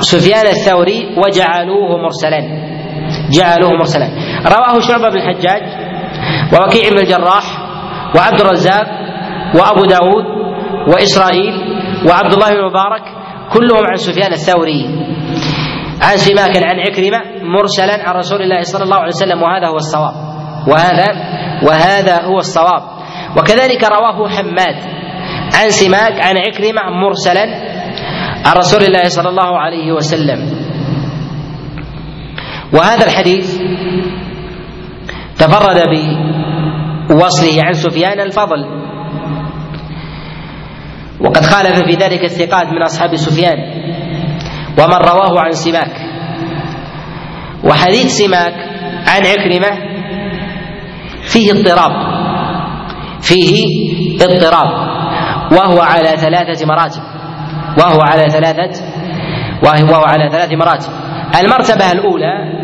سفيان 0.00 0.46
الثوري 0.46 1.06
وجعلوه 1.16 2.02
مرسلا 2.02 2.69
جعلوه 3.30 3.70
مرسلا. 3.78 4.08
رواه 4.46 4.80
شعبة 4.80 5.08
بن 5.08 5.16
الحجاج 5.16 5.62
ووكيع 6.52 6.90
بن 6.90 6.98
الجراح 6.98 7.44
وعبد 8.16 8.40
الرزاق 8.40 8.86
وأبو 9.54 9.84
داود 9.84 10.24
وإسرائيل 10.88 11.54
وعبد 12.08 12.32
الله 12.32 12.50
بن 12.50 12.64
مبارك 12.70 13.02
كلهم 13.52 13.86
عن 13.86 13.96
سفيان 13.96 14.32
الثوري. 14.32 14.84
عن 16.02 16.16
سماك 16.16 16.56
عن 16.56 16.80
عكرمة 16.80 17.20
مرسلا 17.42 18.08
عن 18.08 18.14
رسول 18.14 18.42
الله 18.42 18.62
صلى 18.62 18.84
الله 18.84 18.96
عليه 18.96 19.08
وسلم 19.08 19.42
وهذا 19.42 19.66
هو 19.68 19.76
الصواب. 19.76 20.14
وهذا 20.68 21.08
وهذا 21.62 22.22
هو 22.22 22.38
الصواب. 22.38 22.82
وكذلك 23.36 23.84
رواه 23.84 24.28
حماد 24.28 24.76
عن 25.54 25.68
سماك 25.68 26.20
عن 26.20 26.36
عكرمة 26.36 26.90
مرسلا 26.90 27.46
عن 28.46 28.56
رسول 28.56 28.82
الله 28.82 29.04
صلى 29.08 29.28
الله 29.28 29.58
عليه 29.58 29.92
وسلم. 29.92 30.59
وهذا 32.72 33.06
الحديث 33.06 33.58
تفرد 35.38 35.82
بوصله 37.08 37.64
عن 37.64 37.72
سفيان 37.72 38.20
الفضل. 38.20 38.66
وقد 41.20 41.42
خالف 41.44 41.78
في 41.84 41.94
ذلك 41.96 42.24
الثقات 42.24 42.66
من 42.66 42.82
أصحاب 42.82 43.16
سفيان 43.16 43.58
ومن 44.78 44.94
رواه 44.94 45.40
عن 45.40 45.52
سماك. 45.52 45.92
وحديث 47.64 48.06
سماك 48.06 48.54
عن 49.08 49.22
عكرمة 49.26 49.90
فيه 51.22 51.52
اضطراب 51.52 51.92
فيه 53.20 53.66
اضطراب 54.22 54.70
وهو 55.52 55.80
على 55.80 56.16
ثلاثة 56.16 56.66
مراتب 56.66 57.02
وهو 57.78 58.00
على 58.00 58.30
ثلاثة 58.30 58.84
وهو 59.62 60.04
على 60.04 60.30
ثلاث 60.30 60.52
مراتب. 60.52 61.09
المرتبة 61.38 61.92
الأولى 61.92 62.60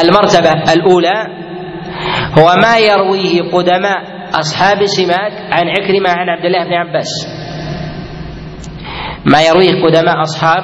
المرتبة 0.00 0.72
الأولى 0.72 1.26
هو 2.38 2.56
ما 2.62 2.78
يرويه 2.78 3.42
قدماء 3.52 4.20
أصحاب 4.34 4.84
سماك 4.84 5.32
عن 5.52 5.68
عكرمة 5.68 6.10
عن 6.10 6.28
عبد 6.28 6.44
الله 6.44 6.64
بن 6.64 6.72
عباس. 6.72 7.08
ما 9.24 9.42
يرويه 9.42 9.82
قدماء 9.84 10.22
أصحاب 10.22 10.62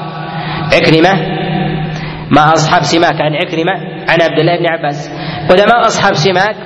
عكرمة 0.72 1.12
ما 2.30 2.54
أصحاب 2.54 2.82
سماك 2.82 3.20
عن 3.20 3.34
عكرمة 3.34 3.72
عن 4.08 4.22
عبد 4.22 4.38
الله 4.38 4.58
بن 4.58 4.66
عباس. 4.66 5.10
قدماء 5.50 5.86
أصحاب 5.86 6.14
سماك 6.14 6.56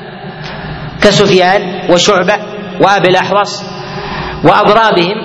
كسفيان 1.03 1.91
وشعبة 1.93 2.35
وأبي 2.81 3.09
الأحوص 3.09 3.65
وأضرابهم 4.45 5.17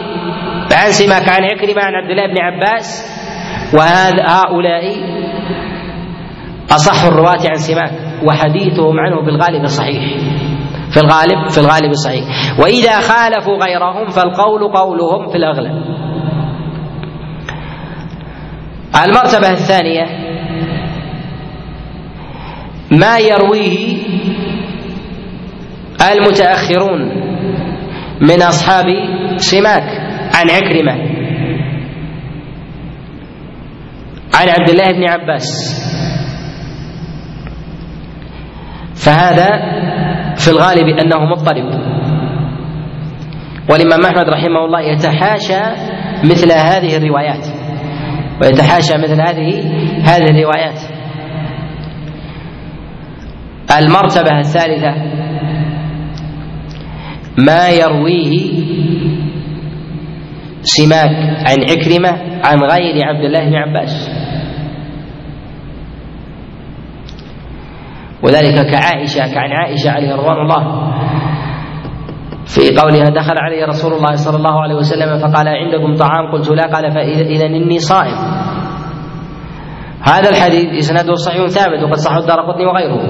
عن 0.75 0.91
سماك 0.91 1.29
عن 1.29 1.43
عكرمة 1.43 1.83
عن 1.83 1.93
عبد 1.93 2.09
الله 2.11 2.27
بن 2.27 2.37
عباس. 2.41 3.05
وهذا 3.73 4.23
هؤلاء 4.27 4.83
أصح 6.71 7.03
الرواة 7.03 7.49
عن 7.49 7.55
سماك 7.55 7.91
وحديثهم 8.23 8.99
عنه 8.99 9.21
بالغالب 9.21 9.65
صحيح. 9.65 10.03
في 10.91 10.97
الغالب 10.97 11.49
في 11.49 11.57
الغالب 11.57 11.93
صحيح. 11.93 12.23
وإذا 12.59 12.99
خالفوا 12.99 13.57
غيرهم 13.65 14.09
فالقول 14.09 14.71
قولهم 14.71 15.29
في 15.29 15.37
الأغلب. 15.37 15.83
المرتبة 19.05 19.49
الثانية 19.49 20.05
ما 22.91 23.19
يرويه 23.19 23.97
المتأخرون 26.11 27.01
من 28.21 28.41
أصحاب 28.41 28.85
سماك. 29.37 29.94
عن 30.35 30.49
عكرمة 30.49 30.93
عن 34.33 34.49
عبد 34.49 34.69
الله 34.69 34.91
بن 34.91 35.09
عباس. 35.09 35.45
فهذا 38.95 39.49
في 40.35 40.47
الغالب 40.47 40.87
أنه 40.99 41.25
مضطرب. 41.25 41.95
والإمام 43.69 44.05
أحمد 44.05 44.29
رحمه 44.29 44.65
الله 44.65 44.81
يتحاشى 44.81 45.61
مثل 46.23 46.51
هذه 46.51 46.97
الروايات 46.97 47.47
ويتحاشى 48.41 48.97
مثل 48.97 49.21
هذه 49.21 49.63
هذه 50.03 50.29
الروايات. 50.29 50.79
المرتبة 53.79 54.39
الثالثة 54.39 54.95
ما 57.37 57.69
يرويه 57.69 58.74
سماك 60.65 61.15
عن 61.47 61.57
عكرمة 61.69 62.11
عن 62.43 62.57
غير 62.57 63.05
عبد 63.05 63.23
الله 63.23 63.49
بن 63.49 63.55
عباس. 63.55 64.09
وذلك 68.23 68.71
كعائشة 68.71 69.33
كعن 69.33 69.51
عائشة 69.51 69.91
عليه 69.91 70.15
رضوان 70.15 70.37
الله. 70.41 70.91
في 72.45 72.77
قولها 72.77 73.09
دخل 73.09 73.37
علي 73.37 73.63
رسول 73.63 73.93
الله 73.93 74.15
صلى 74.15 74.37
الله 74.37 74.61
عليه 74.61 74.75
وسلم 74.75 75.17
فقال 75.17 75.47
عندكم 75.47 75.95
طعام؟ 75.95 76.31
قلت 76.31 76.49
لا. 76.49 76.63
قال 76.63 76.91
فإذا 76.91 77.45
إني 77.45 77.79
صائم. 77.79 78.17
هذا 80.01 80.29
الحديث 80.29 80.65
إسناده 80.79 81.15
صحيح 81.15 81.47
ثابت 81.47 81.83
وقد 81.83 81.93
صح 81.97 82.11
الدار 82.15 82.41
قطني 82.41 82.65
وغيره. 82.65 83.01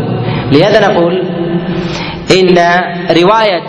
لهذا 0.51 0.87
نقول 0.87 1.13
إن 2.39 2.57
رواية 3.23 3.67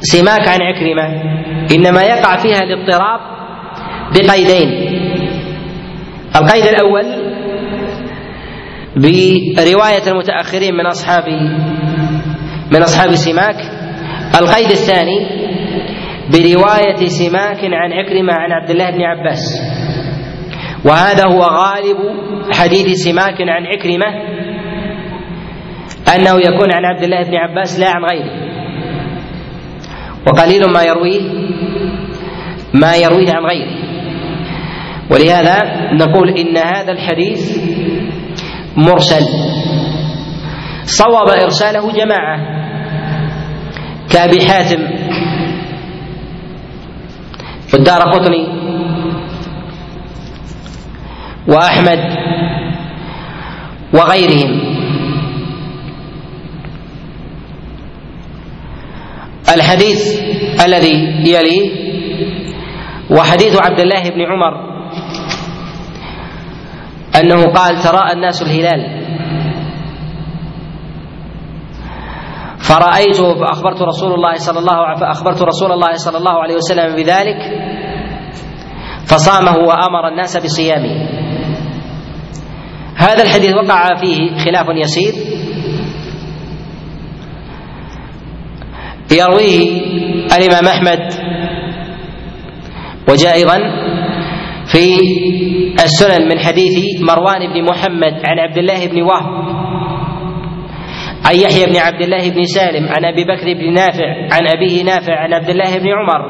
سماك 0.00 0.48
عن 0.48 0.62
عكرمة 0.62 1.36
إنما 1.74 2.02
يقع 2.02 2.36
فيها 2.36 2.58
الاضطراب 2.58 3.20
بقيدين. 4.14 4.68
القيد 6.36 6.64
الأول 6.66 7.04
برواية 9.56 10.06
المتأخرين 10.06 10.74
من 10.74 10.86
أصحاب 10.86 11.24
من 12.72 12.82
أصحاب 12.82 13.14
سماك. 13.14 13.56
القيد 14.40 14.70
الثاني 14.70 15.18
برواية 16.32 17.06
سماك 17.06 17.58
عن 17.64 17.92
عكرمة 17.92 18.32
عن 18.32 18.52
عبد 18.52 18.70
الله 18.70 18.90
بن 18.90 19.02
عباس. 19.02 19.62
وهذا 20.84 21.24
هو 21.24 21.40
غالب 21.40 21.96
حديث 22.52 22.90
سماك 22.90 23.40
عن 23.40 23.66
عكرمة 23.66 24.36
أنه 26.14 26.36
يكون 26.38 26.72
عن 26.72 26.84
عبد 26.84 27.02
الله 27.02 27.22
بن 27.22 27.34
عباس 27.34 27.80
لا 27.80 27.90
عن 27.90 28.04
غيره. 28.04 28.46
وقليل 30.26 30.72
ما 30.72 30.82
يرويه 30.82 31.20
ما 32.74 32.96
يرويه 32.96 33.32
عن 33.32 33.44
غيره. 33.44 33.86
ولهذا 35.10 35.58
نقول 35.92 36.28
إن 36.38 36.56
هذا 36.56 36.92
الحديث 36.92 37.58
مرسل. 38.76 39.26
صوب 40.84 41.28
إرساله 41.42 41.92
جماعة. 41.92 42.38
كأبي 44.12 44.46
حاتم. 44.48 44.82
والدار 47.74 48.00
قطني. 48.00 48.46
وأحمد. 51.48 51.98
وغيرهم. 53.94 54.60
الحديث 59.54 60.20
الذي 60.64 61.22
يليه 61.30 61.85
وحديث 63.10 63.60
عبد 63.60 63.80
الله 63.80 64.10
بن 64.10 64.20
عمر 64.32 64.76
أنه 67.20 67.52
قال 67.52 67.82
تراءى 67.82 68.12
الناس 68.12 68.42
الهلال. 68.42 69.06
فرأيته 72.58 73.34
فأخبرت 73.34 73.82
رسول 73.82 74.14
الله 74.14 74.34
صلى 74.34 74.58
الله 74.58 74.94
فأخبرت 75.00 75.42
رسول 75.42 75.72
الله 75.72 75.92
صلى 75.92 76.18
الله 76.18 76.42
عليه 76.42 76.54
وسلم 76.54 76.96
بذلك 76.96 77.36
فصامه 79.06 79.56
وأمر 79.56 80.08
الناس 80.08 80.36
بصيامه. 80.36 81.08
هذا 82.96 83.22
الحديث 83.22 83.54
وقع 83.54 83.94
فيه 84.00 84.38
خلاف 84.44 84.66
يسير. 84.68 85.14
يرويه 89.10 89.80
الإمام 90.36 90.66
أحمد 90.66 90.98
وجاء 93.08 93.34
أيضا 93.34 93.58
في 94.66 94.84
السنن 95.84 96.28
من 96.28 96.38
حديث 96.38 97.02
مروان 97.02 97.52
بن 97.52 97.64
محمد 97.64 98.14
عن 98.24 98.38
عبد 98.38 98.58
الله 98.58 98.86
بن 98.86 99.02
وهب 99.02 99.46
عن 101.24 101.34
يحيى 101.34 101.66
بن 101.66 101.76
عبد 101.76 102.02
الله 102.02 102.30
بن 102.30 102.42
سالم 102.42 102.88
عن 102.88 103.04
أبي 103.04 103.24
بكر 103.24 103.54
بن 103.54 103.72
نافع 103.72 104.08
عن 104.32 104.46
أبيه 104.46 104.82
نافع 104.82 105.14
عن 105.18 105.32
عبد 105.32 105.50
الله 105.50 105.78
بن 105.78 105.88
عمر 105.88 106.22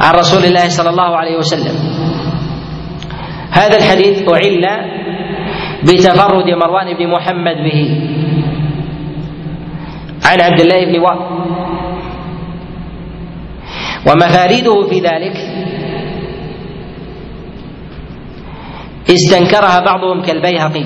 عن 0.00 0.14
رسول 0.14 0.44
الله 0.44 0.68
صلى 0.68 0.90
الله 0.90 1.16
عليه 1.16 1.36
وسلم. 1.36 1.74
هذا 3.50 3.76
الحديث 3.76 4.28
أعل 4.28 4.64
بتفرد 5.82 6.46
مروان 6.46 6.96
بن 6.98 7.10
محمد 7.10 7.56
به. 7.56 7.80
عن 10.24 10.40
عبد 10.40 10.60
الله 10.60 10.84
بن 10.84 11.00
وهب. 11.00 11.18
ومفاريده 14.06 14.86
في 14.90 15.00
ذلك 15.00 15.36
استنكرها 19.14 19.80
بعضهم 19.80 20.22
كالبيهقي. 20.22 20.84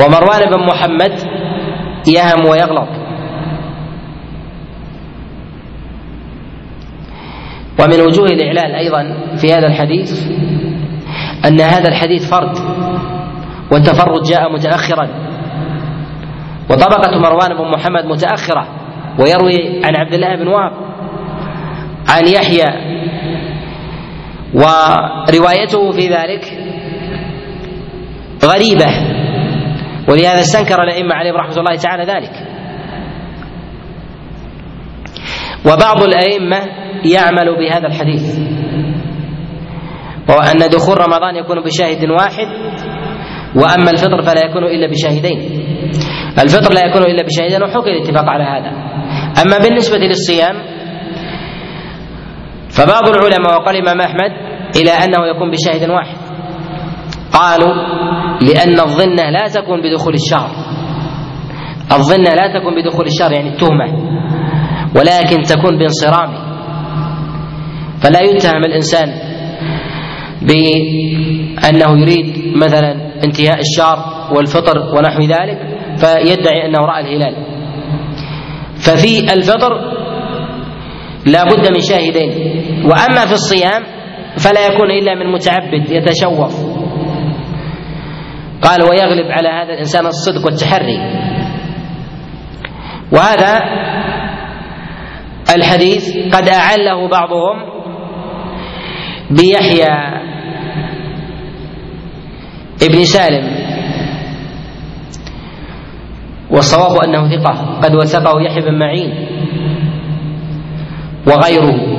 ومروان 0.00 0.50
بن 0.50 0.66
محمد 0.66 1.12
يهم 2.06 2.46
ويغلط. 2.46 2.88
ومن 7.80 8.00
وجوه 8.00 8.26
الإعلال 8.26 8.74
أيضا 8.74 9.02
في 9.36 9.52
هذا 9.52 9.66
الحديث 9.66 10.30
أن 11.46 11.60
هذا 11.60 11.88
الحديث 11.88 12.30
فرد 12.30 12.56
والتفرد 13.72 14.22
جاء 14.22 14.52
متأخرا. 14.52 15.08
وطبقة 16.70 17.18
مروان 17.18 17.54
بن 17.54 17.70
محمد 17.70 18.04
متأخرة 18.04 18.66
ويروي 19.18 19.84
عن 19.84 19.96
عبد 19.96 20.14
الله 20.14 20.36
بن 20.36 20.48
وهب 20.48 20.72
عن 22.08 22.26
يحيى 22.26 22.99
وروايته 24.54 25.90
في 25.92 26.08
ذلك 26.08 26.44
غريبة. 28.44 28.90
ولهذا 30.08 30.40
استنكر 30.40 30.82
الأئمة 30.82 31.14
عليهم 31.14 31.36
رحمة 31.36 31.56
الله 31.56 31.76
تعالى 31.76 32.04
ذلك. 32.04 32.32
وبعض 35.66 36.02
الأئمة 36.02 36.58
يعمل 37.04 37.58
بهذا 37.58 37.86
الحديث 37.86 38.38
وهو 40.28 40.38
أن 40.38 40.58
دخول 40.58 40.98
رمضان 40.98 41.36
يكون 41.36 41.62
بشاهد 41.62 42.10
واحد 42.10 42.46
وأما 43.56 43.90
الفطر 43.90 44.22
فلا 44.22 44.46
يكون 44.50 44.64
إلا 44.64 44.90
بشاهدين. 44.90 45.38
الفطر 46.42 46.74
لا 46.74 46.80
يكون 46.88 47.02
إلا 47.02 47.22
بشاهدين 47.22 47.62
وحكي 47.62 47.90
الاتفاق 47.90 48.24
على 48.28 48.44
هذا. 48.44 48.70
أما 49.42 49.58
بالنسبة 49.58 49.98
للصيام 49.98 50.56
فبعض 52.80 53.08
العلماء 53.08 53.60
وقال 53.60 53.76
الإمام 53.76 54.00
أحمد 54.00 54.30
إلى 54.76 54.90
أنه 54.90 55.26
يكون 55.26 55.50
بشاهد 55.50 55.90
واحد. 55.90 56.16
قالوا 57.32 57.74
لأن 58.40 58.80
الظنة 58.80 59.30
لا 59.30 59.48
تكون 59.54 59.80
بدخول 59.82 60.14
الشهر 60.14 60.50
الظنة 61.92 62.34
لا 62.34 62.58
تكون 62.60 62.74
بدخول 62.82 63.06
الشهر 63.06 63.32
يعني 63.32 63.48
التهمة 63.48 63.86
ولكن 64.96 65.42
تكون 65.42 65.78
بانصرامه 65.78 66.38
فلا 68.02 68.20
يتهم 68.20 68.64
الإنسان 68.64 69.08
بأنه 70.42 72.00
يريد 72.00 72.56
مثلا 72.56 73.24
انتهاء 73.24 73.58
الشهر 73.60 73.98
والفطر 74.36 74.78
ونحو 74.78 75.20
ذلك 75.22 75.58
فيدعي 75.96 76.66
أنه 76.66 76.78
رأى 76.78 77.00
الهلال. 77.00 77.36
ففي 78.76 79.32
الفطر 79.32 79.72
لا 81.26 81.44
بد 81.44 81.72
من 81.72 81.80
شاهدين. 81.80 82.59
وأما 82.84 83.26
في 83.26 83.32
الصيام 83.32 83.82
فلا 84.36 84.66
يكون 84.66 84.90
إلا 84.90 85.14
من 85.14 85.32
متعبد 85.32 85.90
يتشوف. 85.90 86.54
قال 88.62 88.82
ويغلب 88.82 89.26
على 89.30 89.48
هذا 89.48 89.72
الإنسان 89.72 90.06
الصدق 90.06 90.44
والتحري. 90.44 90.98
وهذا 93.12 93.60
الحديث 95.56 96.34
قد 96.34 96.48
أعله 96.48 97.08
بعضهم 97.08 97.56
بيحيى 99.30 100.20
ابن 102.82 103.04
سالم 103.04 103.60
والصواب 106.50 107.04
أنه 107.04 107.36
ثقة 107.36 107.80
قد 107.82 107.94
وثقه 107.94 108.40
يحيى 108.40 108.62
بن 108.62 108.78
معين 108.78 109.28
وغيره. 111.26 111.89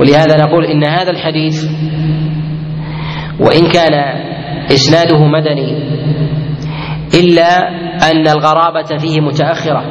ولهذا 0.00 0.36
نقول 0.36 0.64
إن 0.64 0.84
هذا 0.84 1.10
الحديث 1.10 1.64
وإن 3.40 3.66
كان 3.72 3.94
إسناده 4.72 5.24
مدني 5.24 5.94
إلا 7.14 7.68
أن 8.10 8.28
الغرابة 8.28 8.98
فيه 8.98 9.20
متأخرة 9.20 9.84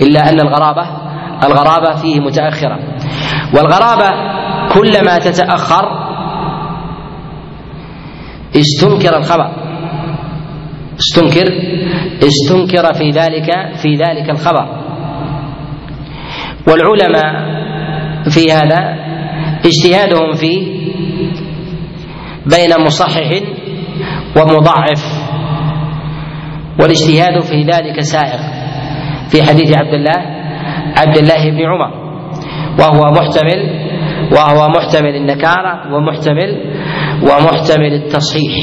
إلا 0.00 0.30
أن 0.30 0.40
الغرابة 0.40 1.04
الغرابة 1.44 1.96
فيه 1.96 2.20
متأخرة. 2.20 2.78
والغرابة 3.54 4.10
كلما 4.74 5.18
تتأخر 5.18 6.04
استنكر 8.56 9.16
الخبر 9.16 9.50
استنكر 10.98 11.46
استنكر 12.22 12.94
في 12.94 13.10
ذلك 13.10 13.76
في 13.82 13.96
ذلك 13.96 14.30
الخبر. 14.30 14.68
والعلماء 16.68 17.53
في 18.30 18.52
هذا 18.52 18.78
اجتهادهم 19.66 20.32
فيه 20.32 20.66
بين 22.46 22.84
مصحح 22.86 23.30
ومضعف 24.36 25.02
والاجتهاد 26.80 27.40
في 27.42 27.62
ذلك 27.62 28.00
سائغ. 28.00 28.40
في 29.30 29.42
حديث 29.42 29.76
عبد 29.76 29.94
الله 29.94 30.18
عبد 30.96 31.16
الله 31.18 31.50
بن 31.50 31.60
عمر 31.66 32.04
وهو 32.78 33.12
محتمل 33.12 33.84
وهو 34.32 34.68
محتمل 34.68 35.16
النكارة 35.16 35.94
ومحتمل 35.94 36.74
ومحتمل 37.22 37.92
التصحيح. 37.92 38.54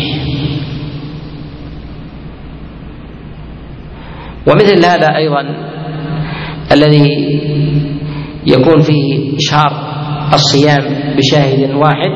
ومثل 4.48 4.86
هذا 4.86 5.16
أيضا 5.16 5.42
الذي 6.72 7.42
يكون 8.48 8.82
فيه 8.82 9.21
إشهار 9.38 9.72
الصيام 10.34 10.84
بشاهد 11.18 11.74
واحد 11.76 12.12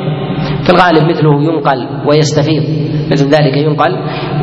في 0.63 0.69
الغالب 0.69 1.03
مثله 1.11 1.43
ينقل 1.43 2.07
ويستفيض 2.07 2.63
مثل 3.11 3.25
ذلك 3.29 3.57
ينقل 3.57 3.93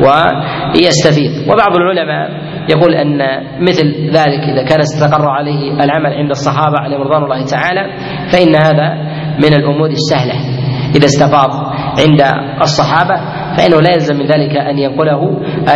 ويستفيض. 0.05 1.31
وبعض 1.49 1.75
العلماء 1.75 2.29
يقول 2.69 2.95
أن 2.95 3.17
مثل 3.61 3.85
ذلك 4.09 4.39
إذا 4.53 4.63
كان 4.69 4.79
استقر 4.79 5.29
عليه 5.29 5.71
العمل 5.83 6.13
عند 6.13 6.29
الصحابة 6.29 6.79
عليهم 6.79 7.01
رضوان 7.01 7.23
الله 7.23 7.45
تعالى 7.45 7.83
فإن 8.31 8.55
هذا 8.55 8.93
من 9.37 9.53
الأمور 9.53 9.89
السهلة 9.89 10.33
إذا 10.95 11.05
استفاض 11.05 11.49
عند 11.99 12.21
الصحابة. 12.61 13.42
فإنه 13.57 13.81
لا 13.81 13.91
يلزم 13.93 14.15
من 14.15 14.25
ذلك 14.25 14.57
أن 14.57 14.77
ينقله 14.77 15.21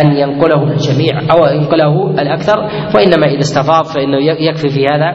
أن 0.00 0.12
ينقله 0.12 0.62
الجميع 0.62 1.20
أو 1.32 1.46
ينقله 1.46 2.10
الأكثر. 2.10 2.58
وإنما 2.94 3.26
إذا 3.26 3.40
استفاض 3.40 3.84
فإنه 3.84 4.18
يكفي 4.40 4.68
في 4.68 4.86
هذا 4.86 5.10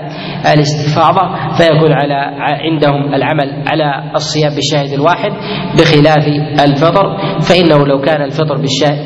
الاستفاضة 0.54 1.22
فيكون 1.58 1.92
على 1.94 2.20
عندهم 2.40 3.14
العمل 3.14 3.64
على 3.72 4.12
الصيام 4.16 4.52
بشاهد 4.58 5.00
واحد 5.00 5.32
بخلاف 5.78 6.28
الفطر. 6.68 7.18
فإنه 7.42 7.86
لو 7.86 8.02
كان 8.02 8.22
الفطر 8.22 8.58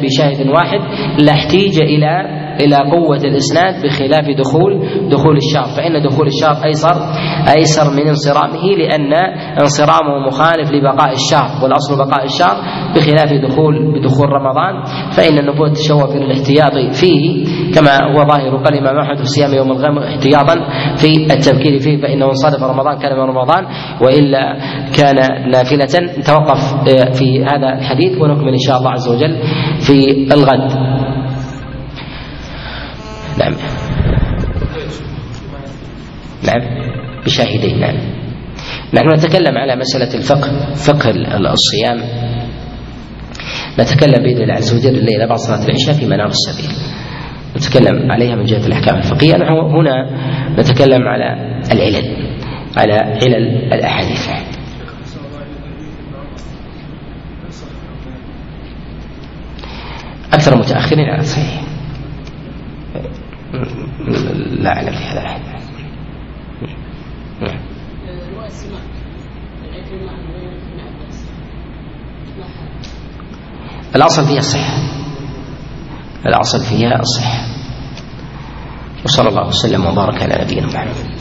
بشاهد 0.01 0.47
واحد 0.47 0.79
لاحتيج 1.19 1.81
إلى 1.81 2.37
إلى 2.61 2.75
قوة 2.91 3.17
الإسناد 3.17 3.85
بخلاف 3.85 4.25
دخول 4.39 4.79
دخول 5.09 5.37
الشهر 5.37 5.67
فإن 5.77 6.03
دخول 6.03 6.27
الشهر 6.27 6.65
ايسر 6.65 6.95
أيسر 7.57 7.93
من 7.93 8.07
انصرامه 8.07 8.63
لأن 8.77 9.13
انصرامه 9.61 10.27
مخالف 10.27 10.71
لبقاء 10.71 11.11
الشهر 11.13 11.63
والأصل 11.63 11.97
بقاء 11.97 12.25
الشهر 12.25 12.55
بخلاف 12.95 13.31
دخول 13.47 13.93
بدخول 13.93 14.29
رمضان 14.29 14.83
فإن 15.11 15.37
النبوه 15.37 15.73
تشوف 15.73 16.15
إلى 16.15 16.25
الاحتياط 16.25 16.95
فيه 16.95 17.45
كما 17.75 17.91
هو 18.13 18.25
ظاهر 18.27 18.55
قال 18.57 18.73
الإمام 18.73 18.97
أحمد 18.99 19.17
في 19.17 19.25
صيام 19.25 19.53
يوم 19.53 19.71
الغم 19.71 19.97
احتياطا 19.99 20.55
في 20.95 21.33
التبكير 21.33 21.79
فيه 21.79 22.01
فإنه 22.01 22.25
ان 22.25 22.33
صادف 22.33 22.63
رمضان 22.63 22.97
كان 22.99 23.13
من 23.17 23.23
رمضان 23.23 23.65
وإلا 24.01 24.57
كان 24.97 25.15
نافلة. 25.51 25.87
نتوقف 26.17 26.73
في 27.17 27.43
هذا 27.43 27.73
الحديث 27.79 28.21
ونكمل 28.21 28.53
إن 28.53 28.59
شاء 28.67 28.77
الله 28.77 28.91
عز 28.91 29.07
وجل 29.07 29.37
في 29.79 30.27
الغد. 30.33 30.71
نعم. 33.39 33.53
نعم. 36.43 36.61
بشاهدين 37.25 37.79
نعم. 37.79 37.95
نحن 38.93 39.09
نتكلم 39.09 39.57
على 39.57 39.75
مسألة 39.75 40.13
الفقه 40.15 40.73
فقه 40.73 41.09
الصيام. 41.53 41.99
نتكلم 43.79 44.23
بإذن 44.23 44.41
الله 44.41 44.53
عز 44.53 44.73
وجل 44.75 44.95
الليلة 44.99 45.25
بعد 45.25 45.37
صلاة 45.37 45.65
العشاء 45.65 45.93
في 45.95 46.05
منار 46.05 46.27
السبيل. 46.27 46.71
نتكلم 47.57 48.11
عليها 48.11 48.35
من 48.35 48.43
جهة 48.43 48.67
الأحكام 48.67 48.97
الفقهية. 48.97 49.35
نحن 49.35 49.53
هنا 49.53 50.09
نتكلم 50.59 51.01
على 51.07 51.59
العلل 51.71 52.17
على 52.77 52.93
علل 52.93 53.73
الأحاديث. 53.73 54.27
أكثر 60.33 60.57
متأخرين 60.57 61.09
على 61.09 61.19
الصحيح 61.19 61.63
لا 64.59 64.69
أعلم 64.69 64.91
في 64.91 65.03
هذا 65.03 65.21
الحد 65.21 65.41
الأصل 73.95 74.25
فيها 74.25 74.39
الصحة. 74.39 74.77
الأصل 76.25 76.61
فيها 76.61 76.99
الصحة. 76.99 77.39
وصلى 79.05 79.29
الله 79.29 79.47
وسلم 79.47 79.85
وبارك 79.85 80.21
على 80.23 80.43
نبينا 80.43 80.67
محمد. 80.67 81.16